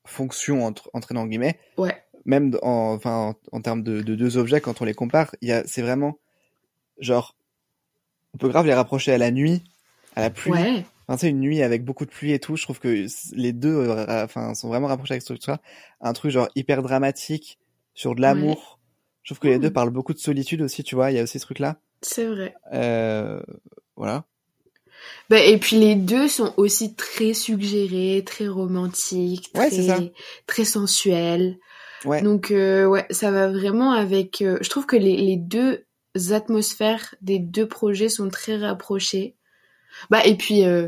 [0.05, 1.95] fonction entre, entraînant en guillemets, Ouais.
[2.25, 5.81] Même en, enfin, en, en termes de, de deux objets, quand on les compare, c'est
[5.81, 6.19] vraiment,
[6.99, 7.35] genre,
[8.33, 9.63] on peut grave les rapprocher à la nuit,
[10.15, 10.51] à la pluie.
[10.51, 10.85] Ouais.
[11.07, 13.75] Enfin, sais, une nuit avec beaucoup de pluie et tout, je trouve que les deux,
[13.75, 15.59] euh, enfin, sont vraiment rapprochés avec ce truc-là.
[15.99, 17.59] Un truc genre hyper dramatique,
[17.93, 18.79] sur de l'amour.
[19.23, 21.23] Je trouve que les deux parlent beaucoup de solitude aussi, tu vois, il y a
[21.23, 21.79] aussi ce truc-là.
[22.01, 22.55] C'est vrai.
[22.73, 23.41] Euh,
[23.95, 24.23] voilà.
[25.29, 30.11] Bah, et puis les deux sont aussi très suggérés, très romantiques, Ouais, c'est très,
[30.47, 31.57] très sensuels.
[32.05, 32.21] Ouais.
[32.21, 34.41] Donc euh, ouais, ça va vraiment avec.
[34.41, 35.85] euh, je trouve que les, les deux
[36.31, 39.35] atmosphères des deux projets sont très rapprochées.
[40.09, 40.87] Bah et puis euh,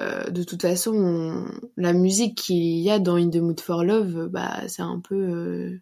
[0.00, 3.84] euh, de toute façon, on- la musique qu'il y a dans In the Mood for
[3.84, 5.80] Love, euh, bah c'est un peu, euh,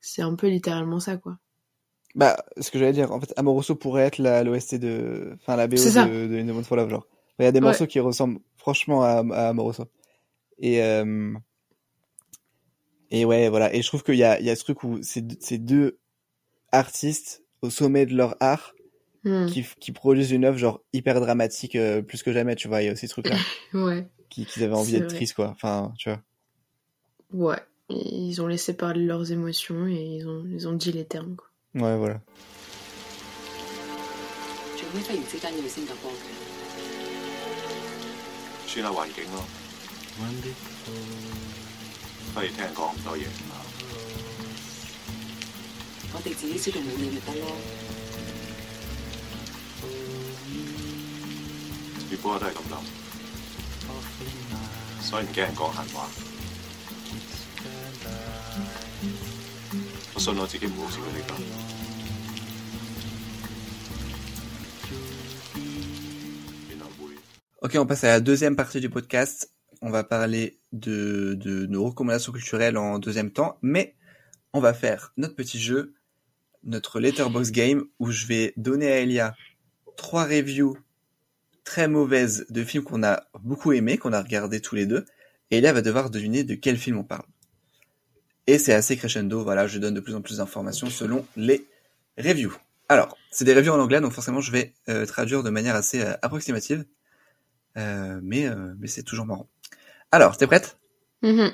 [0.00, 1.38] c'est un peu littéralement ça quoi.
[2.14, 5.66] Bah, ce que j'allais dire, en fait, Amoroso pourrait être la, l'OST de, enfin, la
[5.66, 7.06] BO de, de In the Mood for Love, genre.
[7.38, 7.66] Il y a des Ouais.
[7.66, 9.84] morceaux qui ressemblent franchement à, à Amoroso.
[10.58, 11.32] Et, euh,
[13.12, 13.72] et ouais, voilà.
[13.74, 15.58] Et je trouve qu'il y a, il y a ce truc où ces, deux- ces
[15.58, 15.98] deux
[16.72, 18.74] artistes au sommet de leur art
[19.24, 19.46] Hmm.
[19.46, 22.82] qui, qui produisent une œuvre genre hyper dramatique euh, plus que jamais, tu vois.
[22.82, 23.36] Il y a aussi ce truc-là
[23.72, 25.50] Ouais, qui, qu'ils avaient envie d'être tristes, quoi.
[25.50, 26.20] Enfin, tu vois.
[27.32, 27.58] ouais.
[27.88, 31.46] Ils ont laissé parler leurs émotions et ils ont, ils ont dit les termes quoi.
[31.74, 32.20] Ouais, voilà.
[42.31, 42.47] 做咩忽然之间要去新加坡嘅？
[42.47, 42.47] 算下环境咯。
[42.47, 43.25] 不如听人讲咁多嘢，
[46.13, 47.45] 我哋自己知道冇嘢咪得咯。
[52.09, 52.75] 结果我都系咁谂，
[55.03, 56.09] 所以唔惊人讲闲话。
[60.13, 61.33] 我信我自己唔会好似佢哋咁。
[66.69, 67.17] 原来会。
[67.61, 69.47] Ok, on passe à la deuxième partie du podcast.
[69.82, 71.36] On va parler de,
[71.68, 73.96] nos recommandations culturelles en deuxième temps, mais
[74.52, 75.94] on va faire notre petit jeu,
[76.62, 79.34] notre letterbox game, où je vais donner à Elia
[79.96, 80.78] trois reviews
[81.64, 85.04] très mauvaises de films qu'on a beaucoup aimés, qu'on a regardés tous les deux,
[85.50, 87.26] et Elia va devoir deviner de quel film on parle.
[88.46, 91.66] Et c'est assez crescendo, voilà, je donne de plus en plus d'informations selon les
[92.16, 92.56] reviews.
[92.88, 96.02] Alors, c'est des reviews en anglais, donc forcément je vais euh, traduire de manière assez
[96.02, 96.84] euh, approximative.
[97.76, 98.46] Euh, mais
[98.86, 99.48] c'est toujours marrant.
[100.12, 100.78] Alors, t'es prête?
[101.22, 101.50] Mhm.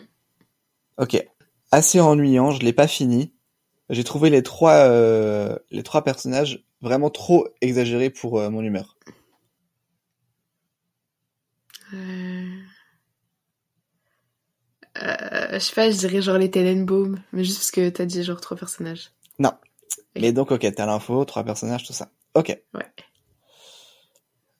[0.98, 1.24] Ok.
[1.70, 3.32] Assez ennuyant, je l'ai pas fini.
[3.88, 8.98] J'ai trouvé les trois euh, les trois personnages vraiment trop exagérés pour euh, mon humeur.
[11.94, 12.58] Euh...
[15.52, 18.40] Je sais pas, je dirais genre les Tenenbaum, mais juste parce que t'as dit genre
[18.40, 19.12] trois personnages.
[19.38, 19.52] Non.
[20.16, 22.10] Mais donc ok, t'as l'info, trois personnages, tout ça.
[22.34, 22.48] Ok.
[22.74, 22.92] Ouais.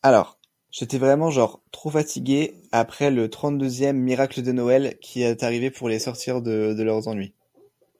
[0.03, 0.38] Alors,
[0.71, 5.89] j'étais vraiment genre trop fatigué après le 32e miracle de Noël qui est arrivé pour
[5.89, 7.35] les sortir de, de leurs ennuis.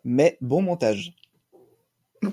[0.05, 1.15] Mais bon montage.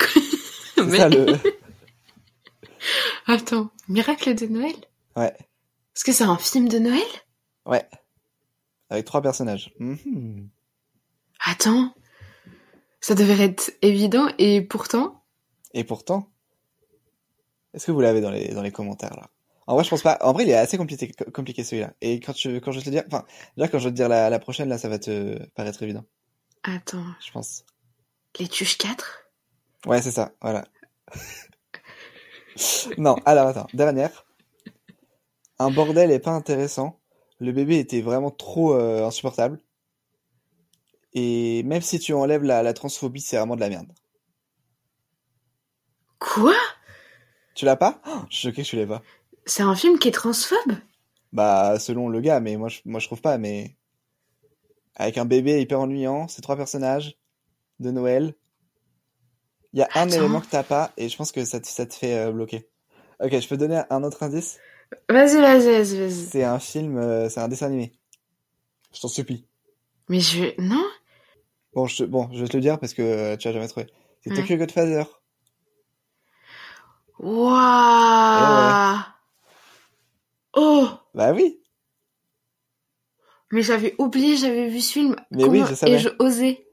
[0.77, 1.25] Mais- ça le.
[3.27, 4.75] Attends, Miracle de Noël?
[5.15, 5.33] Ouais.
[5.95, 7.01] Est-ce que c'est un film de Noël?
[7.65, 7.83] Ouais.
[8.89, 9.73] Avec trois personnages.
[9.79, 10.47] Mhm.
[11.43, 11.93] Attends,
[13.01, 15.23] ça devrait être évident et pourtant...
[15.73, 16.29] Et pourtant,
[17.73, 19.29] est-ce que vous l'avez dans les, dans les commentaires là?
[19.67, 20.17] En vrai, je pense pas.
[20.21, 21.93] En vrai, il est assez compliqué, compliqué celui-là.
[22.01, 23.25] Et quand, tu, quand je vais te le dire, enfin,
[23.57, 26.05] déjà quand je vais te dire la, la prochaine, là, ça va te paraître évident,
[26.63, 27.63] Attends, je pense.
[28.39, 29.29] les Tuches 4
[29.85, 30.65] Ouais, c'est ça, voilà.
[32.97, 34.25] non, alors attends, dernière.
[35.59, 36.99] Un bordel est pas intéressant.
[37.39, 39.59] Le bébé était vraiment trop euh, insupportable.
[41.13, 43.91] Et même si tu enlèves la, la transphobie, c'est vraiment de la merde.
[46.19, 46.55] Quoi?
[47.55, 48.01] Tu l'as pas?
[48.07, 49.01] Oh, Je suis choqué que tu l'aies pas.
[49.47, 50.73] C'est un film qui est transphobe?
[51.31, 53.75] Bah, selon le gars, mais moi je, moi je trouve pas, mais.
[54.95, 57.17] Avec un bébé hyper ennuyant, ces trois personnages
[57.79, 58.35] de Noël.
[59.73, 61.85] Il y a un élément que t'as pas, et je pense que ça te, ça
[61.85, 62.67] te fait euh, bloquer.
[63.19, 64.59] Ok, je peux te donner un autre indice?
[65.09, 66.27] Vas-y, vas-y, vas-y, vas-y.
[66.31, 67.93] C'est un film, euh, c'est un dessin animé.
[68.93, 69.47] Je t'en supplie.
[70.09, 70.59] Mais je...
[70.59, 70.85] Non?
[71.75, 73.67] Bon, je, te- bon, je vais te le dire parce que euh, tu as jamais
[73.67, 73.85] trouvé.
[74.21, 74.35] C'est Hmm.
[74.35, 75.05] Tokyo Godfather.
[77.19, 78.75] Waouh
[80.55, 81.59] Oh Bah oui,
[83.51, 85.15] Mais j'avais oublié, j'avais vu ce film.
[85.31, 85.93] Mais oui, je savais.
[85.93, 86.65] ai-je osé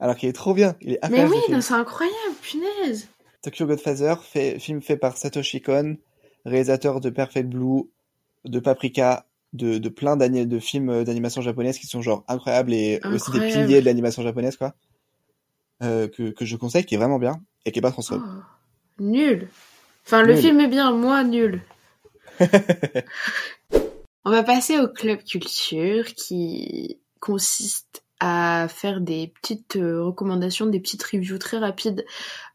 [0.00, 0.76] alors qu'il est trop bien.
[0.80, 3.08] Il est Mais oui, non, c'est incroyable, punaise
[3.42, 5.96] Tokyo Godfather, fait, film fait par Satoshi Kon,
[6.44, 7.90] réalisateur de Perfect Blue,
[8.44, 13.00] de Paprika, de, de plein de films euh, d'animation japonaise qui sont genre incroyables et
[13.12, 14.74] aussi des piliers de l'animation japonaise quoi.
[15.82, 18.18] Euh, que, que je conseille, qui est vraiment bien et qui est pas trop Oh,
[18.98, 19.48] nul.
[20.04, 21.60] Enfin, le film est bien, moi, nul.
[24.24, 30.80] On va passer au club culture qui consiste à faire des petites euh, recommandations, des
[30.80, 32.04] petites reviews très rapides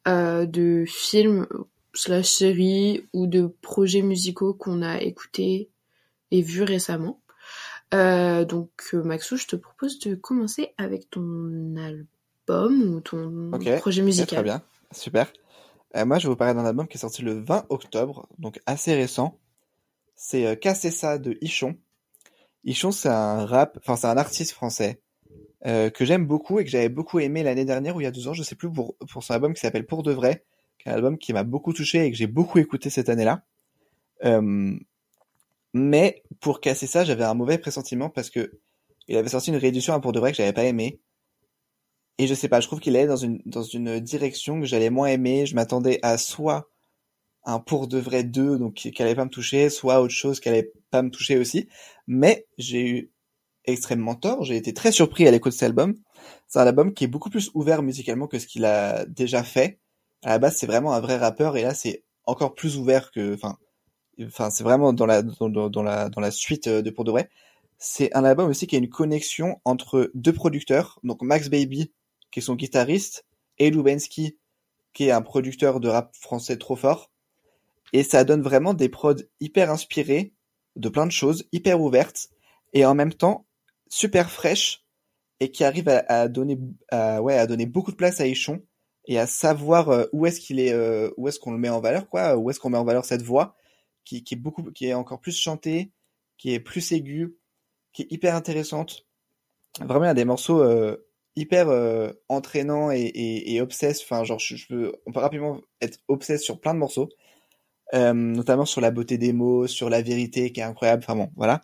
[0.08, 1.48] euh, de films
[1.94, 5.70] slash séries ou de projets musicaux qu'on a écoutés
[6.32, 7.22] et vus récemment.
[7.94, 14.28] Euh, donc Maxou, je te propose de commencer avec ton album ou ton projet musical.
[14.28, 14.62] très bien,
[14.92, 15.32] super.
[15.96, 18.60] Euh, moi, je vais vous parler d'un album qui est sorti le 20 octobre, donc
[18.66, 19.38] assez récent.
[20.16, 21.78] C'est euh, ça de Ichon.
[22.64, 25.02] Ichon, c'est un rap, enfin c'est un artiste français
[25.66, 28.12] euh, que j'aime beaucoup et que j'avais beaucoup aimé l'année dernière ou il y a
[28.12, 30.46] deux ans, je sais plus pour pour son album qui s'appelle Pour de vrai,
[30.80, 33.46] qui est un album qui m'a beaucoup touché et que j'ai beaucoup écouté cette année-là.
[34.26, 34.78] Euh,
[35.74, 38.60] mais pour casser ça, j'avais un mauvais pressentiment parce que
[39.08, 41.00] il avait sorti une réédition à Pour de vrai que j'avais pas aimé.
[42.20, 44.90] Et je sais pas, je trouve qu'il allait dans une, dans une direction que j'allais
[44.90, 45.46] moins aimer.
[45.46, 46.70] Je m'attendais à soit
[47.46, 50.50] un pour de vrai 2, donc qui allait pas me toucher, soit autre chose qui
[50.50, 51.68] allait pas me toucher aussi.
[52.08, 53.12] Mais j'ai eu
[53.66, 54.44] extrêmement tort.
[54.44, 55.96] J'ai été très surpris à l'écoute de cet album.
[56.48, 59.80] C'est un album qui est beaucoup plus ouvert musicalement que ce qu'il a déjà fait.
[60.24, 63.34] À la base, c'est vraiment un vrai rappeur et là, c'est encore plus ouvert que,
[63.36, 63.58] enfin,
[64.22, 67.04] enfin, c'est vraiment dans la, dans, dans- dans la, dans la suite euh, de Pour
[67.06, 67.30] de vrai.
[67.78, 71.92] C'est un album aussi qui a une connexion entre deux producteurs, donc Max Baby,
[72.32, 73.26] qui est son guitariste,
[73.60, 74.38] et Lubensky,
[74.94, 77.12] qui est un producteur de rap français trop fort.
[77.94, 80.34] Et ça donne vraiment des prods hyper inspirés
[80.76, 82.30] de plein de choses, hyper ouvertes,
[82.74, 83.46] et en même temps
[83.88, 84.86] super fraîches,
[85.40, 86.58] et qui arrivent à, donner,
[86.92, 88.64] ouais, à donner beaucoup de place à Ichon,
[89.06, 91.82] et à savoir euh, où est-ce qu'il est, euh, où est-ce qu'on le met en
[91.82, 93.56] valeur, quoi, où est-ce qu'on met en valeur cette voix,
[94.06, 95.92] qui, est beaucoup, qui est encore plus chantée,
[96.38, 97.38] qui est plus aiguë,
[97.94, 99.06] qui est hyper intéressante.
[99.80, 100.98] Vraiment, il y a des morceaux euh,
[101.36, 103.62] hyper euh, entraînants et, et.
[103.62, 107.10] Enfin, genre, je, je peux, on peut rapidement être obsesse sur plein de morceaux,
[107.94, 111.04] euh, notamment sur la beauté des mots, sur la vérité qui est incroyable.
[111.04, 111.62] Enfin bon, voilà.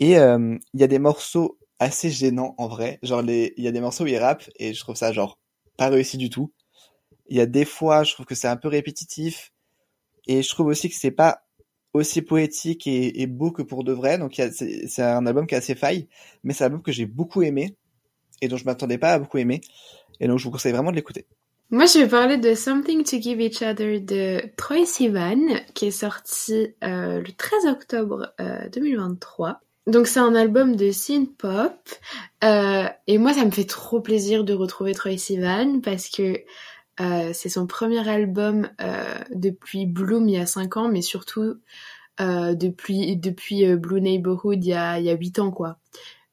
[0.00, 2.98] Et euh, il y a des morceaux assez gênants en vrai.
[3.02, 5.38] Genre, il y a des morceaux où il rappe et je trouve ça genre
[5.76, 6.52] pas réussi du tout.
[7.28, 9.52] Il y a des fois, je trouve que c'est un peu répétitif
[10.26, 11.42] et je trouve aussi que c'est pas
[11.94, 14.18] aussi poétique et, beau que pour de vrai.
[14.18, 16.08] Donc c'est un album qui a ses failles,
[16.42, 17.76] mais c'est un album que j'ai beaucoup aimé
[18.42, 19.60] et dont je m'attendais pas à beaucoup aimer.
[20.20, 21.26] Et donc je vous conseille vraiment de l'écouter.
[21.74, 25.40] Moi, je vais parler de Something to Give Each Other de Troy Sivan,
[25.74, 29.60] qui est sorti euh, le 13 octobre euh, 2023.
[29.88, 31.72] Donc, c'est un album de synth pop.
[32.44, 36.44] Euh, et moi, ça me fait trop plaisir de retrouver Troy Sivan parce que
[37.00, 41.56] euh, c'est son premier album euh, depuis Bloom il y a 5 ans, mais surtout
[42.20, 45.78] euh, depuis, depuis euh, Blue Neighborhood il y a, il y a 8 ans, quoi.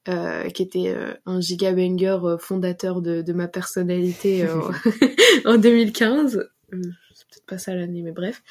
[0.09, 4.47] Euh, qui était euh, un giga banger euh, fondateur de, de ma personnalité
[5.45, 6.37] en 2015.
[6.37, 6.81] Euh,
[7.13, 8.41] C'est peut-être pas ça l'année, mais bref.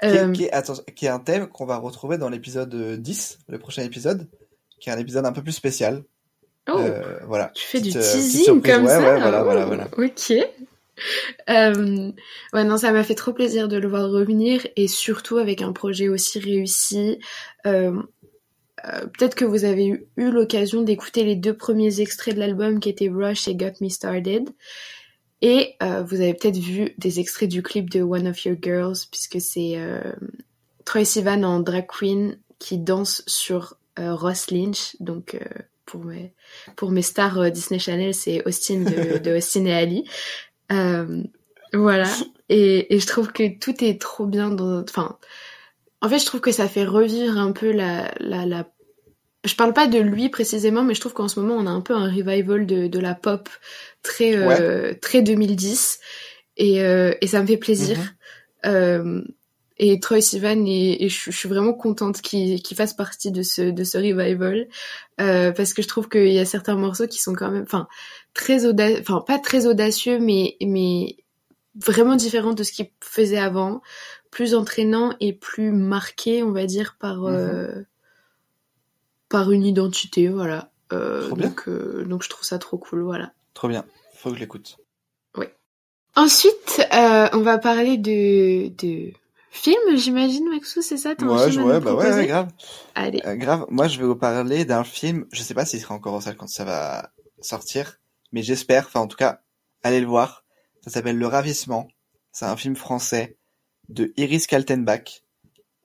[0.00, 2.96] Qui, est, qui est- attends, qui est un thème qu'on va retrouver dans l'épisode euh,
[2.96, 4.28] 10, le prochain épisode,
[4.80, 6.04] qui est un épisode un peu plus spécial.
[6.70, 7.50] Oh, Euh, voilà.
[7.54, 9.88] tu fais du Petite, teasing comme Ouais, ça ouais, voilà, Oh, voilà, voilà.
[9.98, 10.32] Ok.
[11.50, 12.12] Euh,
[12.52, 15.72] ouais, non, ça m'a fait trop plaisir de le voir revenir et surtout avec un
[15.72, 17.18] projet aussi réussi.
[17.66, 18.00] Euh,
[19.16, 22.88] Peut-être que vous avez eu, eu l'occasion d'écouter les deux premiers extraits de l'album qui
[22.88, 24.50] étaient Rush et Got Me Started.
[25.42, 28.96] Et euh, vous avez peut-être vu des extraits du clip de One of Your Girls,
[29.10, 30.00] puisque c'est euh,
[30.86, 34.96] Troy Sivan en drag queen qui danse sur euh, Ross Lynch.
[35.00, 35.44] Donc, euh,
[35.84, 36.32] pour, mes,
[36.76, 40.08] pour mes stars euh, Disney Channel, c'est Austin de, de Austin et Ali.
[40.72, 41.22] Euh,
[41.74, 42.08] voilà.
[42.48, 44.80] Et, et je trouve que tout est trop bien dans...
[44.80, 45.18] Enfin,
[46.00, 48.10] en fait, je trouve que ça fait revivre un peu la...
[48.18, 48.66] la, la...
[49.44, 51.80] Je parle pas de lui précisément, mais je trouve qu'en ce moment, on a un
[51.82, 53.48] peu un revival de, de la pop
[54.02, 56.00] très, euh, très 2010.
[56.56, 57.98] Et, euh, et ça me fait plaisir.
[58.64, 59.22] Euh,
[59.76, 63.42] et Troy Sivan, et, et je, je suis vraiment contente qu'il qu'il fasse partie de
[63.42, 64.68] ce, de ce revival.
[65.20, 67.64] Euh, parce que je trouve qu'il y a certains morceaux qui sont quand même...
[67.64, 67.88] Enfin,
[68.34, 69.00] très audacieux...
[69.00, 70.56] Enfin, pas très audacieux, mais...
[70.62, 71.16] mais
[71.76, 73.82] vraiment différent de ce qu'il faisait avant,
[74.30, 77.34] plus entraînant et plus marqué, on va dire, par Mhm.
[77.34, 77.82] euh,
[79.34, 80.70] par une identité, voilà.
[80.92, 81.48] Euh, Trop bien.
[81.48, 83.32] donc, euh, donc je trouve ça trop cool, voilà.
[83.52, 83.84] Trop bien.
[84.14, 84.78] Faut que je l'écoute.
[86.16, 89.12] Ensuite, euh, on va parler de, de
[89.50, 92.52] films, j'imagine, Maxou, c'est ça un Ouais, film ouais, bah ouais, ouais, grave.
[92.94, 93.20] Allez.
[93.36, 93.66] Grave.
[93.68, 95.26] Moi, je vais vous parler d'un film.
[95.32, 97.10] Je sais pas s'il sera encore en salle quand ça va
[97.40, 97.98] sortir,
[98.30, 98.86] mais j'espère.
[98.86, 99.40] Enfin, en tout cas,
[99.82, 100.44] allez le voir.
[100.82, 101.88] Ça s'appelle Le Ravissement.
[102.30, 103.36] C'est un film français
[103.88, 105.24] de Iris Kaltenbach.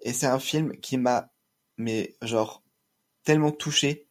[0.02, 1.32] Et c'est un film qui m'a,
[1.78, 2.62] mais genre,
[3.24, 4.07] tellement touché.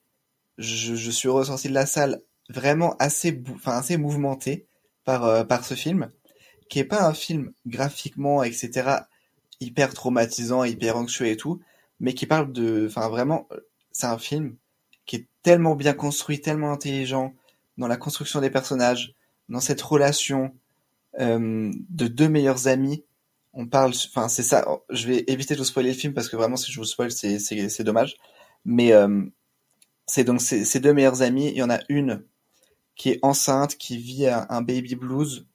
[0.59, 4.67] Je, je suis ressorti de la salle vraiment assez, enfin assez mouvementé
[5.05, 6.11] par euh, par ce film,
[6.69, 8.91] qui est pas un film graphiquement, etc.
[9.61, 11.61] hyper traumatisant, hyper anxieux et tout,
[12.01, 13.49] mais qui parle de, enfin vraiment,
[13.93, 14.57] c'est un film
[15.07, 17.35] qui est tellement bien construit, tellement intelligent
[17.79, 19.15] dans la construction des personnages,
[19.49, 20.55] dans cette relation
[21.21, 23.05] euh, de deux meilleurs amis.
[23.55, 24.67] On parle, enfin c'est ça.
[24.91, 27.11] Je vais éviter de vous spoiler le film parce que vraiment si je vous spoil
[27.11, 28.17] c'est c'est dommage.
[28.69, 29.23] Mais euh,
[30.05, 31.49] c'est donc ces deux meilleurs amis.
[31.49, 32.23] Il y en a une
[32.97, 35.47] qui est enceinte, qui vit un, baby blues,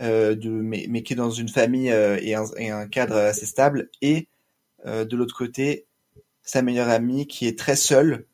[0.00, 3.88] euh, mais, qui est dans une famille euh, et, un, et un cadre assez stable.
[4.02, 4.28] Et
[4.84, 5.86] de l'autre côté,
[6.42, 8.26] sa meilleure amie qui est très seule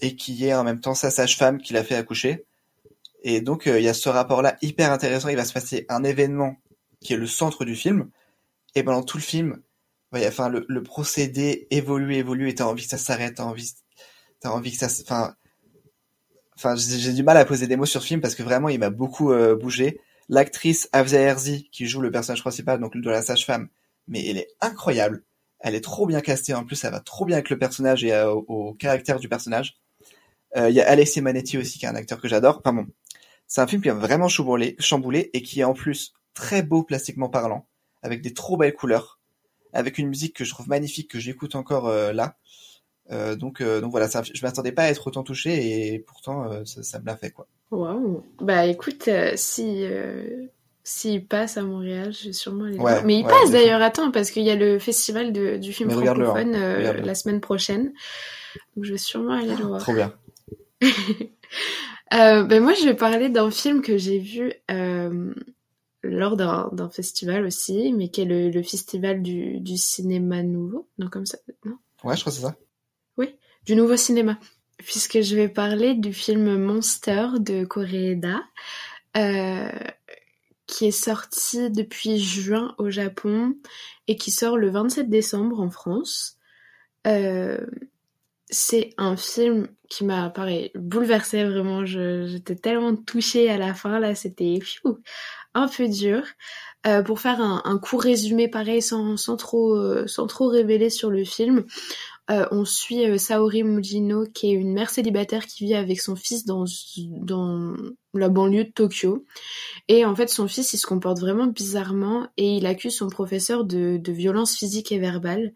[0.00, 2.46] et qui est en même temps sa sage-femme qui l'a fait accoucher.
[3.22, 5.28] Et donc il y a ce rapport-là hyper intéressant.
[5.28, 6.56] Il va se passer un événement
[7.00, 8.10] qui est le centre du film.
[8.74, 9.60] Et pendant tout le film,
[10.12, 13.72] ouais, enfin le, le procédé évolue, évolue, et t'as envie que ça s'arrête, t'as envie,
[14.40, 15.34] t'as envie que ça, enfin,
[16.56, 18.78] enfin j'ai du mal à poser des mots sur ce film parce que vraiment il
[18.78, 20.00] m'a beaucoup euh, bougé.
[20.28, 23.68] L'actrice Avia Herzi qui joue le personnage principal, donc de la sage-femme,
[24.06, 25.24] mais elle est incroyable.
[25.58, 28.12] Elle est trop bien castée en plus, ça va trop bien avec le personnage et
[28.12, 29.78] euh, au, au caractère du personnage.
[30.56, 32.60] Euh, Il y a Alexis Manetti aussi qui est un acteur que j'adore.
[32.64, 32.86] Enfin bon,
[33.46, 36.82] c'est un film qui a vraiment chamboulé, chamboulé et qui est en plus très beau
[36.84, 37.66] plastiquement parlant,
[38.02, 39.19] avec des trop belles couleurs,
[39.72, 42.36] avec une musique que je trouve magnifique, que j'écoute encore euh, là.
[43.10, 46.64] Euh, donc, euh, donc voilà, ça, je m'attendais pas à être autant touché et pourtant
[46.64, 47.46] ça, ça me l'a fait quoi.
[47.70, 48.24] Waouh.
[48.40, 49.84] Bah écoute, si
[50.82, 53.04] s'il passe à Montréal, je vais sûrement aller le Ouais, voir.
[53.04, 55.88] Mais il ouais, passe d'ailleurs, attends, parce qu'il y a le festival de, du film
[55.88, 56.14] Mais hein.
[56.14, 57.92] francophone la semaine prochaine.
[58.76, 59.80] Donc je vais sûrement aller le voir.
[59.80, 60.12] Trop bien.
[62.12, 64.52] Ben moi, je vais parler d'un film que j'ai vu
[66.02, 70.88] lors d'un festival aussi, mais qui est le, le festival du, du cinéma nouveau.
[70.98, 71.76] Non, comme ça, non?
[72.04, 72.56] Ouais, je crois que c'est ça.
[73.66, 74.38] du nouveau cinéma,
[74.78, 78.42] puisque je vais parler du film Monster de Koreeda,
[79.16, 79.70] euh,
[80.66, 83.54] qui est sorti depuis juin au Japon
[84.08, 86.38] et qui sort le 27 décembre en France.
[87.06, 87.66] Euh,
[88.48, 91.84] c'est un film qui m'a, pareil, bouleversée vraiment.
[91.84, 94.58] J'étais tellement touchée à la fin, là, c'était
[95.54, 96.22] un peu dur.
[96.86, 101.24] Euh, pour faire un, court résumé, pareil, sans, trop, euh, sans trop révéler sur le
[101.24, 101.64] film,
[102.30, 106.46] euh, on suit Saori Mujino, qui est une mère célibataire qui vit avec son fils
[106.46, 106.64] dans,
[106.96, 107.74] dans
[108.14, 109.26] la banlieue de Tokyo.
[109.88, 113.64] Et en fait, son fils, il se comporte vraiment bizarrement et il accuse son professeur
[113.64, 115.52] de, de violence physique et verbale.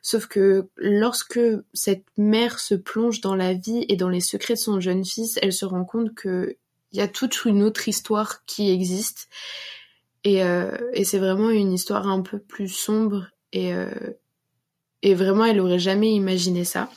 [0.00, 1.40] Sauf que lorsque
[1.72, 5.38] cette mère se plonge dans la vie et dans les secrets de son jeune fils,
[5.42, 6.56] elle se rend compte que
[6.94, 9.28] il y a toute une autre histoire qui existe.
[10.22, 13.90] Et, euh, et c'est vraiment une histoire un peu plus sombre et, euh,
[15.02, 16.88] et vraiment elle aurait jamais imaginé ça.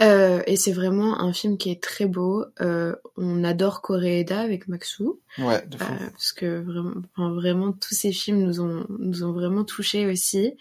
[0.00, 2.44] Euh, et c'est vraiment un film qui est très beau.
[2.60, 5.20] Euh, on adore Koreeda avec Maxou.
[5.38, 5.76] Ouais, de.
[5.76, 10.06] Euh, parce que vraiment, enfin, vraiment tous ces films nous ont nous ont vraiment touchés
[10.06, 10.56] aussi.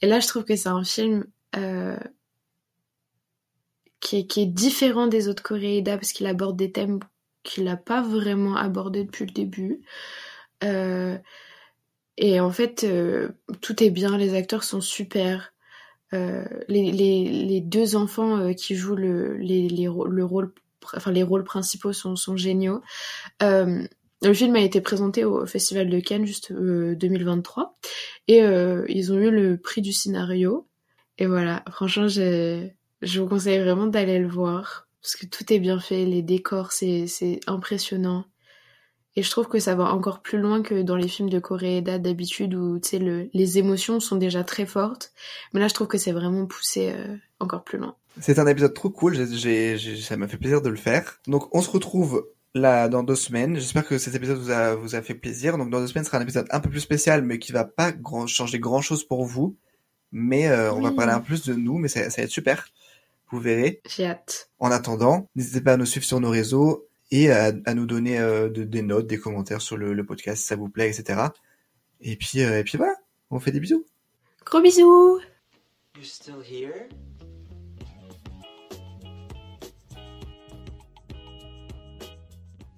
[0.00, 1.26] Et là, je trouve que c'est un film
[4.00, 7.00] qui est qui est différent des autres Koreeda parce qu'il aborde des thèmes
[7.48, 9.80] qu'il n'a pas vraiment abordés depuis le début.
[10.62, 11.16] Euh,
[12.18, 13.30] et en fait, euh,
[13.62, 15.54] tout est bien, les acteurs sont super.
[16.12, 20.52] Euh, les, les, deux enfants qui jouent le, les, les, le rôle,
[20.94, 22.82] enfin les rôles principaux sont, sont géniaux.
[23.40, 27.78] Le film a été présenté au Festival de Cannes juste euh, 2023
[28.26, 30.66] et ils ont eu le prix du scénario.
[31.18, 32.70] Et voilà, franchement, je
[33.02, 37.06] vous conseille vraiment d'aller le voir parce que tout est bien fait, les décors, c'est
[37.06, 38.24] c'est impressionnant.
[39.16, 41.98] Et je trouve que ça va encore plus loin que dans les films de Koreeda
[41.98, 45.12] d'habitude où le, les émotions sont déjà très fortes,
[45.52, 47.96] mais là je trouve que c'est vraiment poussé euh, encore plus loin.
[48.20, 51.18] C'est un épisode trop cool, ça m'a fait plaisir de le faire.
[51.26, 53.56] Donc on se retrouve là dans deux semaines.
[53.56, 55.58] J'espère que cet épisode vous a, vous a fait plaisir.
[55.58, 57.64] Donc dans deux semaines ce sera un épisode un peu plus spécial, mais qui va
[57.64, 59.56] pas grand, changer grand chose pour vous.
[60.12, 62.30] Mais euh, on va parler un peu plus de nous, mais ça, ça va être
[62.30, 62.68] super.
[63.30, 63.80] Vous verrez.
[63.86, 64.50] J'ai hâte.
[64.58, 68.18] En attendant, n'hésitez pas à nous suivre sur nos réseaux et à, à nous donner
[68.18, 71.20] euh, de- des notes, des commentaires sur le, le podcast si ça vous plaît, etc.
[72.00, 72.94] Et puis, euh, et puis voilà,
[73.30, 73.84] on fait des bisous.
[74.44, 75.20] Gros bisous
[75.96, 76.88] You're still here?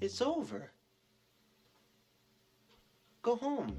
[0.01, 0.71] It's over.
[3.23, 3.77] Go home.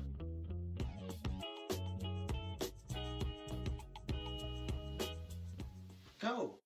[6.19, 6.60] Go.